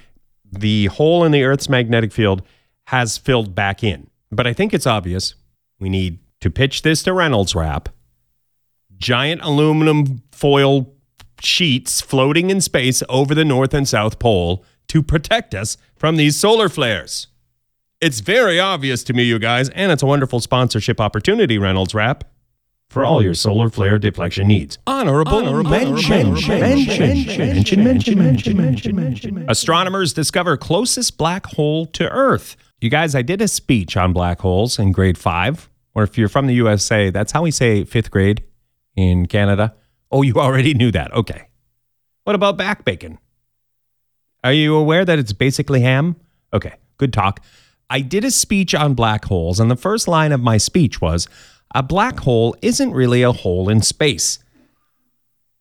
the 0.50 0.86
hole 0.86 1.24
in 1.24 1.30
the 1.30 1.44
Earth's 1.44 1.68
magnetic 1.68 2.12
field 2.12 2.42
has 2.88 3.16
filled 3.16 3.54
back 3.54 3.84
in. 3.84 4.10
But 4.32 4.48
I 4.48 4.52
think 4.52 4.74
it's 4.74 4.86
obvious 4.86 5.34
we 5.78 5.88
need 5.88 6.18
to 6.40 6.50
pitch 6.50 6.82
this 6.82 7.04
to 7.04 7.12
Reynolds 7.12 7.54
Wrap. 7.54 7.88
Giant 8.98 9.42
aluminum 9.42 10.22
foil 10.32 10.92
sheets 11.40 12.00
floating 12.00 12.50
in 12.50 12.60
space 12.60 13.02
over 13.08 13.32
the 13.32 13.44
North 13.44 13.72
and 13.74 13.88
South 13.88 14.18
Pole 14.18 14.64
to 14.88 15.04
protect 15.04 15.54
us 15.54 15.76
from 15.96 16.16
these 16.16 16.36
solar 16.36 16.68
flares. 16.68 17.28
It's 18.00 18.20
very 18.20 18.58
obvious 18.58 19.04
to 19.04 19.12
me, 19.12 19.24
you 19.24 19.38
guys, 19.38 19.68
and 19.68 19.92
it's 19.92 20.02
a 20.02 20.06
wonderful 20.06 20.40
sponsorship 20.40 21.02
opportunity, 21.02 21.58
Reynolds 21.58 21.94
Wrap, 21.94 22.24
for 22.88 23.04
all 23.04 23.22
your 23.22 23.34
solar 23.34 23.68
flare 23.68 23.98
deflection 23.98 24.48
needs. 24.48 24.78
Honorable, 24.86 25.62
mention, 25.62 26.32
mention, 26.32 26.60
mention, 26.60 27.84
mention, 27.84 28.18
mention, 28.18 28.56
mention, 28.56 28.96
mention. 28.96 29.44
Astronomers 29.50 30.14
discover 30.14 30.56
closest 30.56 31.18
black 31.18 31.44
hole 31.44 31.84
to 31.88 32.08
Earth. 32.08 32.56
You 32.80 32.88
guys, 32.88 33.14
I 33.14 33.20
did 33.20 33.42
a 33.42 33.48
speech 33.48 33.98
on 33.98 34.14
black 34.14 34.40
holes 34.40 34.78
in 34.78 34.92
grade 34.92 35.18
five, 35.18 35.68
or 35.94 36.02
if 36.02 36.16
you're 36.16 36.30
from 36.30 36.46
the 36.46 36.54
USA, 36.54 37.10
that's 37.10 37.32
how 37.32 37.42
we 37.42 37.50
say 37.50 37.84
fifth 37.84 38.10
grade 38.10 38.42
in 38.96 39.26
Canada. 39.26 39.74
Oh, 40.10 40.22
you 40.22 40.36
already 40.36 40.72
knew 40.72 40.90
that. 40.92 41.12
Okay. 41.12 41.48
What 42.24 42.34
about 42.34 42.56
back 42.56 42.86
bacon? 42.86 43.18
Are 44.42 44.54
you 44.54 44.74
aware 44.74 45.04
that 45.04 45.18
it's 45.18 45.34
basically 45.34 45.82
ham? 45.82 46.16
Okay, 46.54 46.72
good 46.96 47.12
talk. 47.12 47.40
I 47.92 48.00
did 48.00 48.24
a 48.24 48.30
speech 48.30 48.72
on 48.72 48.94
black 48.94 49.24
holes, 49.24 49.58
and 49.58 49.68
the 49.68 49.76
first 49.76 50.06
line 50.06 50.30
of 50.30 50.40
my 50.40 50.56
speech 50.56 51.00
was 51.00 51.26
A 51.74 51.82
black 51.82 52.20
hole 52.20 52.56
isn't 52.62 52.92
really 52.92 53.22
a 53.22 53.32
hole 53.32 53.68
in 53.68 53.82
space. 53.82 54.38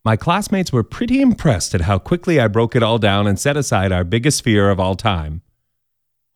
My 0.06 0.16
classmates 0.16 0.72
were 0.72 0.84
pretty 0.84 1.22
impressed 1.22 1.74
at 1.76 1.82
how 1.82 1.98
quickly 1.98 2.40
I 2.40 2.48
broke 2.48 2.76
it 2.76 2.84
all 2.84 3.00
down 3.00 3.28
and 3.28 3.40
set 3.40 3.58
aside 3.58 3.92
our 3.92 4.04
biggest 4.04 4.44
fear 4.44 4.70
of 4.70 4.80
all 4.80 4.96
time 4.96 5.42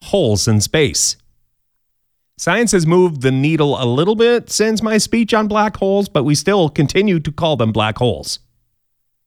holes 0.03 0.49
in 0.49 0.59
space. 0.59 1.15
Science 2.37 2.73
has 2.73 2.85
moved 2.85 3.21
the 3.21 3.31
needle 3.31 3.81
a 3.81 3.85
little 3.85 4.15
bit 4.15 4.49
since 4.49 4.83
my 4.83 4.97
speech 4.97 5.33
on 5.33 5.47
black 5.47 5.77
holes, 5.77 6.09
but 6.09 6.23
we 6.23 6.35
still 6.35 6.67
continue 6.67 7.21
to 7.21 7.31
call 7.31 7.55
them 7.55 7.71
black 7.71 7.99
holes 7.99 8.39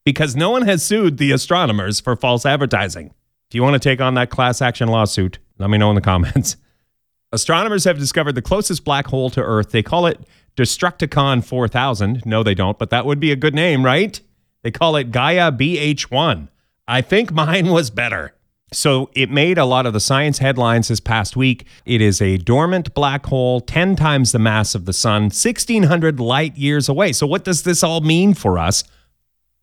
because 0.05 0.37
no 0.37 0.51
one 0.51 0.63
has 0.63 0.85
sued 0.85 1.17
the 1.17 1.33
astronomers 1.33 1.99
for 1.99 2.15
false 2.15 2.45
advertising. 2.45 3.15
If 3.49 3.55
you 3.55 3.63
want 3.63 3.75
to 3.75 3.81
take 3.81 4.01
on 4.01 4.15
that 4.15 4.29
class 4.29 4.61
action 4.61 4.89
lawsuit, 4.89 5.39
let 5.59 5.71
me 5.71 5.79
know 5.79 5.91
in 5.91 5.95
the 5.95 6.01
comments. 6.01 6.57
Astronomers 7.33 7.85
have 7.85 7.99
discovered 7.99 8.35
the 8.35 8.43
closest 8.43 8.85
black 8.85 9.07
hole 9.09 9.31
to 9.31 9.43
Earth. 9.43 9.71
They 9.71 9.83
call 9.83 10.07
it 10.07 10.21
Destructicon 10.57 11.45
4000. 11.45 12.25
No, 12.25 12.43
they 12.43 12.55
don't, 12.55 12.79
but 12.79 12.91
that 12.91 13.05
would 13.05 13.21
be 13.21 13.33
a 13.33 13.37
good 13.37 13.55
name, 13.55 13.85
right? 13.85 14.21
They 14.63 14.71
call 14.71 14.97
it 14.97 15.11
Gaia 15.11 15.53
BH1. 15.53 16.49
I 16.89 17.01
think 17.01 17.33
mine 17.33 17.69
was 17.69 17.91
better. 17.91 18.33
So 18.73 19.11
it 19.15 19.31
made 19.31 19.59
a 19.59 19.65
lot 19.65 19.87
of 19.87 19.93
the 19.93 20.01
science 20.01 20.39
headlines 20.39 20.89
this 20.89 20.99
past 20.99 21.37
week. 21.37 21.67
It 21.85 22.01
is 22.01 22.21
a 22.21 22.37
dormant 22.37 22.95
black 22.95 23.27
hole, 23.27 23.61
10 23.61 23.95
times 23.95 24.33
the 24.33 24.39
mass 24.39 24.75
of 24.75 24.87
the 24.87 24.93
sun, 24.93 25.25
1600 25.25 26.19
light 26.19 26.57
years 26.57 26.89
away. 26.89 27.13
So, 27.13 27.27
what 27.27 27.45
does 27.45 27.63
this 27.63 27.85
all 27.85 28.01
mean 28.01 28.35
for 28.35 28.59
us? 28.59 28.83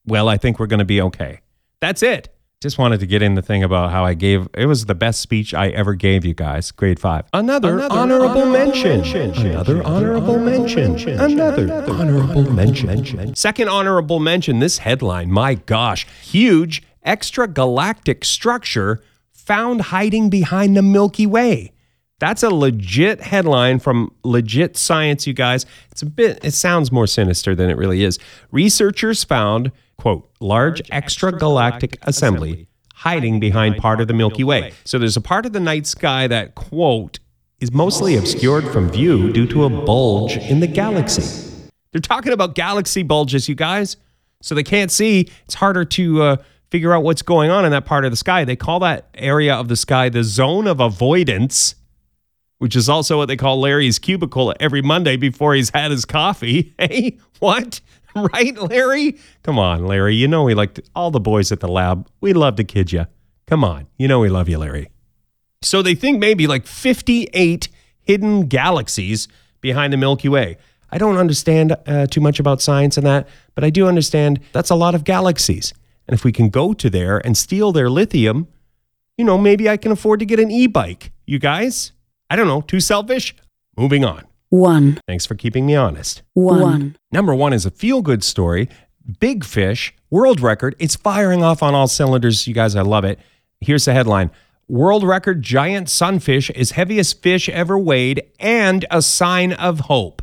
Well, 0.05 0.29
I 0.29 0.37
think 0.37 0.57
we're 0.57 0.67
going 0.67 0.79
to 0.79 0.85
be 0.85 1.01
okay. 1.01 1.41
That's 1.81 2.01
it. 2.01 2.33
Just 2.63 2.77
wanted 2.77 3.01
to 3.01 3.05
get 3.05 3.21
in 3.21 3.35
the 3.35 3.41
thing 3.41 3.61
about 3.61 3.91
how 3.91 4.05
I 4.05 4.13
gave 4.13 4.47
it 4.53 4.67
was 4.67 4.85
the 4.85 4.95
best 4.95 5.19
speech 5.19 5.53
I 5.53 5.67
ever 5.71 5.95
gave 5.95 6.23
you 6.23 6.33
guys, 6.33 6.71
grade 6.71 6.97
five. 6.97 7.25
Another, 7.33 7.81
honorable, 7.91 8.45
mention. 8.45 9.01
Another 9.01 9.83
honorable 9.83 10.39
mention. 10.39 10.95
Another 11.19 11.83
honorable 11.91 12.49
mention. 12.49 13.35
Second 13.35 13.67
honorable 13.67 14.21
mention 14.21 14.59
this 14.59 14.77
headline, 14.77 15.29
my 15.29 15.55
gosh, 15.55 16.07
huge 16.21 16.81
extragalactic 17.05 18.23
structure 18.23 19.03
found 19.33 19.81
hiding 19.81 20.29
behind 20.29 20.77
the 20.77 20.81
Milky 20.81 21.25
Way. 21.27 21.73
That's 22.19 22.43
a 22.43 22.49
legit 22.49 23.19
headline 23.19 23.79
from 23.79 24.15
legit 24.23 24.77
science, 24.77 25.27
you 25.27 25.33
guys. 25.33 25.65
It's 25.91 26.01
a 26.01 26.05
bit, 26.05 26.39
it 26.45 26.51
sounds 26.51 26.93
more 26.93 27.07
sinister 27.07 27.55
than 27.55 27.69
it 27.69 27.75
really 27.75 28.05
is. 28.05 28.19
Researchers 28.51 29.25
found, 29.25 29.73
quote, 29.97 30.29
large 30.39 30.81
extragalactic 30.89 31.97
assembly 32.03 32.67
hiding 32.93 33.39
behind 33.39 33.77
part 33.77 33.99
of 33.99 34.07
the 34.07 34.13
Milky 34.13 34.43
Way. 34.43 34.71
So 34.85 34.97
there's 34.97 35.17
a 35.17 35.21
part 35.21 35.45
of 35.45 35.53
the 35.53 35.59
night 35.59 35.85
sky 35.85 36.27
that, 36.27 36.55
quote, 36.55 37.19
is 37.59 37.71
mostly 37.71 38.15
obscured 38.15 38.65
from 38.69 38.89
view 38.89 39.31
due 39.33 39.47
to 39.47 39.65
a 39.65 39.69
bulge 39.69 40.37
in 40.37 40.59
the 40.59 40.67
galaxy. 40.67 41.49
They're 41.91 42.01
talking 42.01 42.33
about 42.33 42.55
galaxy 42.55 43.03
bulges, 43.03 43.47
you 43.47 43.55
guys. 43.55 43.97
So 44.41 44.55
they 44.55 44.63
can't 44.63 44.91
see. 44.91 45.29
It's 45.45 45.53
harder 45.55 45.85
to 45.85 46.21
uh, 46.21 46.35
figure 46.69 46.93
out 46.93 47.03
what's 47.03 47.21
going 47.21 47.51
on 47.51 47.65
in 47.65 47.71
that 47.71 47.85
part 47.85 48.03
of 48.03 48.11
the 48.11 48.17
sky. 48.17 48.43
They 48.45 48.55
call 48.55 48.79
that 48.79 49.09
area 49.13 49.55
of 49.55 49.67
the 49.67 49.75
sky 49.75 50.09
the 50.09 50.23
zone 50.23 50.67
of 50.67 50.79
avoidance, 50.79 51.75
which 52.57 52.75
is 52.75 52.89
also 52.89 53.17
what 53.17 53.27
they 53.27 53.37
call 53.37 53.59
Larry's 53.59 53.99
cubicle 53.99 54.53
every 54.59 54.81
Monday 54.81 55.15
before 55.15 55.53
he's 55.53 55.69
had 55.69 55.91
his 55.91 56.05
coffee. 56.05 56.73
Hey, 56.79 57.19
what? 57.39 57.79
Right, 58.33 58.55
Larry? 58.57 59.17
Come 59.41 59.57
on, 59.57 59.87
Larry. 59.87 60.15
You 60.15 60.27
know 60.27 60.43
we 60.43 60.53
like 60.53 60.75
to, 60.75 60.83
all 60.95 61.09
the 61.09 61.19
boys 61.19 61.51
at 61.51 61.61
the 61.61 61.67
lab. 61.67 62.07
We 62.21 62.33
love 62.33 62.57
to 62.57 62.63
kid 62.63 62.91
you. 62.91 63.07
Come 63.47 63.63
on. 63.63 63.87
You 63.97 64.07
know 64.07 64.19
we 64.19 64.29
love 64.29 64.47
you, 64.47 64.59
Larry. 64.59 64.89
So 65.63 65.81
they 65.81 65.95
think 65.95 66.19
maybe 66.19 66.45
like 66.45 66.67
58 66.67 67.69
hidden 68.01 68.47
galaxies 68.47 69.27
behind 69.61 69.93
the 69.93 69.97
Milky 69.97 70.29
Way. 70.29 70.57
I 70.91 70.99
don't 70.99 71.17
understand 71.17 71.75
uh, 71.87 72.05
too 72.05 72.21
much 72.21 72.39
about 72.39 72.61
science 72.61 72.97
and 72.97 73.05
that, 73.07 73.27
but 73.55 73.63
I 73.63 73.71
do 73.71 73.87
understand 73.87 74.39
that's 74.51 74.69
a 74.69 74.75
lot 74.75 74.93
of 74.93 75.03
galaxies. 75.03 75.73
And 76.07 76.13
if 76.13 76.23
we 76.23 76.31
can 76.31 76.49
go 76.49 76.73
to 76.73 76.89
there 76.89 77.17
and 77.25 77.35
steal 77.35 77.71
their 77.71 77.89
lithium, 77.89 78.47
you 79.17 79.25
know, 79.25 79.37
maybe 79.37 79.67
I 79.69 79.77
can 79.77 79.91
afford 79.91 80.19
to 80.19 80.25
get 80.25 80.39
an 80.39 80.51
e 80.51 80.67
bike. 80.67 81.11
You 81.25 81.39
guys? 81.39 81.93
I 82.29 82.35
don't 82.35 82.47
know. 82.47 82.61
Too 82.61 82.79
selfish? 82.79 83.35
Moving 83.75 84.05
on. 84.05 84.25
One, 84.53 84.99
Thanks 85.07 85.25
for 85.25 85.33
keeping 85.33 85.65
me 85.65 85.75
honest. 85.75 86.21
one, 86.35 86.95
Number 87.11 87.33
one 87.33 87.53
is 87.53 87.65
a 87.65 87.71
feel 87.71 88.03
good 88.03 88.23
story. 88.23 88.69
Big 89.19 89.43
fish, 89.43 89.95
world 90.11 90.41
record. 90.41 90.75
It's 90.77 90.95
firing 90.95 91.41
off 91.43 91.63
on 91.63 91.73
all 91.73 91.87
cylinders. 91.87 92.45
You 92.45 92.53
guys, 92.53 92.75
I 92.75 92.83
love 92.83 93.03
it. 93.03 93.17
Here's 93.61 93.85
the 93.85 93.93
headline 93.93 94.29
World 94.67 95.03
record 95.03 95.41
giant 95.41 95.89
sunfish 95.89 96.51
is 96.51 96.69
heaviest 96.73 97.23
fish 97.23 97.49
ever 97.49 97.79
weighed 97.79 98.21
and 98.39 98.85
a 98.91 99.01
sign 99.01 99.53
of 99.53 99.79
hope. 99.79 100.21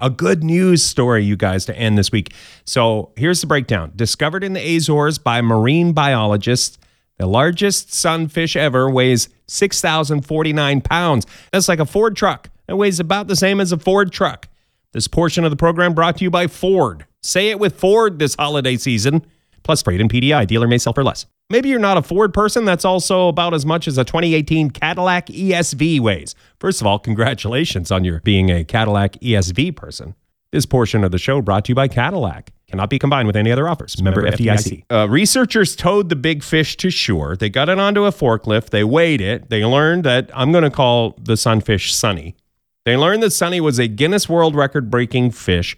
A 0.00 0.08
good 0.08 0.42
news 0.42 0.82
story, 0.82 1.22
you 1.22 1.36
guys, 1.36 1.66
to 1.66 1.76
end 1.76 1.98
this 1.98 2.10
week. 2.10 2.32
So 2.64 3.12
here's 3.14 3.42
the 3.42 3.46
breakdown. 3.46 3.92
Discovered 3.94 4.42
in 4.42 4.54
the 4.54 4.76
Azores 4.76 5.18
by 5.18 5.42
marine 5.42 5.92
biologists, 5.92 6.78
the 7.18 7.26
largest 7.26 7.92
sunfish 7.92 8.56
ever 8.56 8.88
weighs 8.88 9.28
6,049 9.48 10.80
pounds. 10.80 11.26
That's 11.52 11.68
like 11.68 11.78
a 11.78 11.84
Ford 11.84 12.16
truck. 12.16 12.48
It 12.68 12.74
weighs 12.74 13.00
about 13.00 13.28
the 13.28 13.36
same 13.36 13.60
as 13.60 13.72
a 13.72 13.78
Ford 13.78 14.12
truck. 14.12 14.48
This 14.92 15.08
portion 15.08 15.44
of 15.44 15.50
the 15.50 15.56
program 15.56 15.92
brought 15.92 16.18
to 16.18 16.24
you 16.24 16.30
by 16.30 16.46
Ford. 16.46 17.06
Say 17.20 17.50
it 17.50 17.58
with 17.58 17.78
Ford 17.78 18.18
this 18.18 18.34
holiday 18.36 18.76
season. 18.76 19.26
Plus 19.62 19.82
freight 19.82 20.00
and 20.00 20.10
PDI. 20.10 20.46
Dealer 20.46 20.68
may 20.68 20.78
sell 20.78 20.92
for 20.92 21.02
less. 21.02 21.26
Maybe 21.50 21.68
you're 21.68 21.78
not 21.78 21.96
a 21.96 22.02
Ford 22.02 22.32
person. 22.32 22.64
That's 22.64 22.84
also 22.84 23.28
about 23.28 23.54
as 23.54 23.66
much 23.66 23.88
as 23.88 23.98
a 23.98 24.04
2018 24.04 24.70
Cadillac 24.70 25.26
ESV 25.26 26.00
weighs. 26.00 26.34
First 26.58 26.80
of 26.80 26.86
all, 26.86 26.98
congratulations 26.98 27.90
on 27.90 28.04
your 28.04 28.20
being 28.20 28.50
a 28.50 28.64
Cadillac 28.64 29.14
ESV 29.14 29.74
person. 29.76 30.14
This 30.52 30.64
portion 30.66 31.02
of 31.02 31.10
the 31.10 31.18
show 31.18 31.42
brought 31.42 31.64
to 31.64 31.70
you 31.70 31.74
by 31.74 31.88
Cadillac. 31.88 32.52
Cannot 32.68 32.88
be 32.88 32.98
combined 32.98 33.26
with 33.26 33.36
any 33.36 33.50
other 33.50 33.68
offers. 33.68 34.00
Member, 34.00 34.22
FDIC. 34.22 34.84
Uh, 34.90 35.08
researchers 35.08 35.76
towed 35.76 36.08
the 36.08 36.16
big 36.16 36.42
fish 36.42 36.76
to 36.78 36.90
shore. 36.90 37.36
They 37.36 37.50
got 37.50 37.68
it 37.68 37.78
onto 37.78 38.04
a 38.04 38.10
forklift. 38.10 38.70
They 38.70 38.84
weighed 38.84 39.20
it. 39.20 39.50
They 39.50 39.64
learned 39.64 40.04
that 40.04 40.30
I'm 40.34 40.52
going 40.52 40.64
to 40.64 40.70
call 40.70 41.16
the 41.20 41.36
sunfish 41.36 41.94
Sunny. 41.94 42.36
They 42.84 42.96
learned 42.96 43.22
that 43.22 43.30
Sunny 43.30 43.60
was 43.60 43.78
a 43.78 43.88
Guinness 43.88 44.28
World 44.28 44.54
Record 44.54 44.90
breaking 44.90 45.30
fish, 45.30 45.76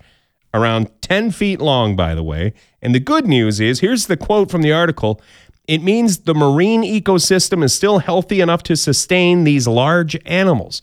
around 0.52 0.90
10 1.02 1.30
feet 1.30 1.60
long, 1.60 1.94
by 1.94 2.14
the 2.14 2.22
way. 2.22 2.52
And 2.82 2.94
the 2.94 3.00
good 3.00 3.26
news 3.26 3.60
is 3.60 3.80
here's 3.80 4.06
the 4.06 4.16
quote 4.16 4.50
from 4.50 4.62
the 4.62 4.72
article 4.72 5.20
it 5.68 5.82
means 5.82 6.18
the 6.18 6.34
marine 6.34 6.82
ecosystem 6.82 7.64
is 7.64 7.74
still 7.74 7.98
healthy 7.98 8.40
enough 8.40 8.62
to 8.64 8.76
sustain 8.76 9.44
these 9.44 9.66
large 9.66 10.16
animals. 10.24 10.80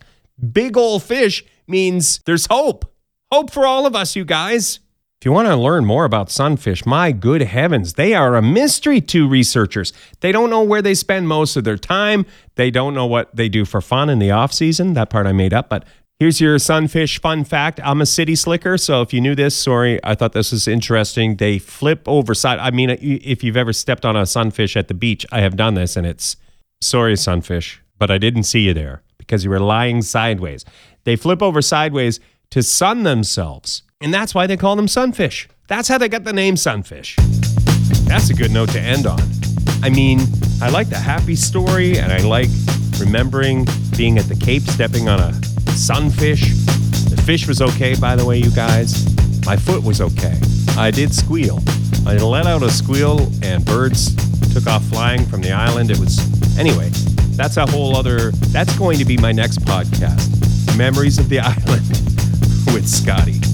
Big 0.52 0.76
old 0.76 1.04
fish 1.04 1.44
means 1.68 2.20
there's 2.26 2.48
hope. 2.48 2.92
Hope 3.32 3.50
for 3.50 3.66
all 3.66 3.86
of 3.86 3.96
us, 3.96 4.16
you 4.16 4.26
guys. 4.26 4.80
If 5.22 5.26
you 5.26 5.32
want 5.32 5.48
to 5.48 5.56
learn 5.56 5.86
more 5.86 6.04
about 6.04 6.30
sunfish, 6.30 6.86
my 6.86 7.14
good 7.14 7.44
heavens, 7.44 7.94
they 7.94 8.14
are 8.14 8.36
a 8.36 8.42
mystery 8.42 9.00
to 9.02 9.26
researchers. 9.26 9.94
They 10.20 10.34
don't 10.34 10.50
know 10.50 10.64
where 10.64 10.82
they 10.82 10.94
spend 10.96 11.30
most 11.30 11.56
of 11.56 11.64
their 11.64 11.78
time. 11.78 12.26
They 12.56 12.70
don't 12.70 12.94
know 12.94 13.06
what 13.06 13.34
they 13.34 13.48
do 13.48 13.64
for 13.64 13.80
fun 13.80 14.10
in 14.10 14.20
the 14.20 14.32
off 14.32 14.52
season. 14.52 14.96
That 14.96 15.10
part 15.10 15.26
I 15.26 15.32
made 15.32 15.54
up, 15.54 15.70
but 15.70 15.86
here's 16.24 16.40
your 16.40 16.58
sunfish 16.58 17.20
fun 17.20 17.44
fact. 17.44 17.82
I'm 17.84 18.00
a 18.00 18.06
city 18.06 18.34
slicker, 18.34 18.78
so 18.78 19.02
if 19.02 19.12
you 19.12 19.20
knew 19.20 19.36
this, 19.36 19.54
sorry, 19.58 20.00
I 20.06 20.16
thought 20.16 20.32
this 20.32 20.54
was 20.54 20.70
interesting. 20.70 21.36
They 21.36 21.60
flip 21.60 22.08
over 22.08 22.34
side. 22.34 22.60
I 22.60 22.72
mean, 22.72 22.92
if 23.02 23.44
you've 23.44 23.58
ever 23.58 23.74
stepped 23.74 24.06
on 24.06 24.16
a 24.16 24.26
sunfish 24.26 24.78
at 24.78 24.88
the 24.88 24.94
beach, 24.94 25.26
I 25.34 25.42
have 25.42 25.58
done 25.58 25.74
this, 25.74 25.98
and 25.98 26.08
it's 26.08 26.38
sorry, 26.80 27.18
sunfish, 27.18 27.82
but 28.00 28.10
I 28.10 28.20
didn't 28.20 28.44
see 28.44 28.62
you 28.62 28.74
there 28.74 29.02
because 29.18 29.44
you 29.44 29.50
were 29.50 29.60
lying 29.60 30.02
sideways. 30.02 30.64
They 31.04 31.18
flip 31.18 31.42
over 31.42 31.62
sideways 31.62 32.22
to 32.52 32.64
sun 32.64 33.04
themselves. 33.04 33.84
And 34.00 34.14
that's 34.14 34.34
why 34.34 34.48
they 34.48 34.56
call 34.56 34.78
them 34.78 34.88
sunfish. 34.88 35.50
That's 35.68 35.90
how 35.90 35.98
they 35.98 36.08
got 36.08 36.24
the 36.24 36.32
name 36.32 36.56
sunfish. 36.56 37.18
That's 38.08 38.30
a 38.30 38.34
good 38.34 38.52
note 38.52 38.70
to 38.70 38.80
end 38.80 39.08
on. 39.08 39.20
I 39.82 39.90
mean, 39.90 40.22
I 40.62 40.70
like 40.70 40.88
the 40.88 40.96
happy 40.96 41.36
story 41.36 42.00
and 42.00 42.14
I 42.14 42.20
like 42.20 42.50
remembering 42.98 43.68
being 43.98 44.18
at 44.18 44.30
the 44.30 44.38
Cape 44.38 44.62
stepping 44.62 45.10
on 45.10 45.20
a 45.20 45.34
sunfish. 45.76 46.54
The 47.10 47.22
fish 47.26 47.48
was 47.48 47.62
okay, 47.62 47.96
by 47.96 48.16
the 48.16 48.26
way, 48.26 48.38
you 48.38 48.52
guys. 48.52 49.06
My 49.46 49.58
foot 49.58 49.84
was 49.84 50.02
okay. 50.02 50.40
I 50.78 50.92
did 50.92 51.14
squeal. 51.14 51.60
I 52.06 52.18
let 52.18 52.46
out 52.46 52.64
a 52.64 52.72
squeal 52.72 53.30
and 53.42 53.64
birds 53.66 54.14
took 54.54 54.68
off 54.68 54.84
flying 54.86 55.26
from 55.26 55.42
the 55.42 55.52
island. 55.52 55.92
It 55.92 56.00
was, 56.00 56.20
anyway, 56.58 56.90
that's 57.36 57.58
a 57.58 57.66
whole 57.66 57.96
other, 57.96 58.32
that's 58.52 58.78
going 58.78 59.00
to 59.00 59.06
be 59.06 59.18
my 59.18 59.32
next 59.32 59.60
podcast 59.60 60.30
Memories 60.78 61.18
of 61.20 61.30
the 61.30 61.40
Island 61.42 61.88
with 62.74 62.88
Scotty. 62.88 63.53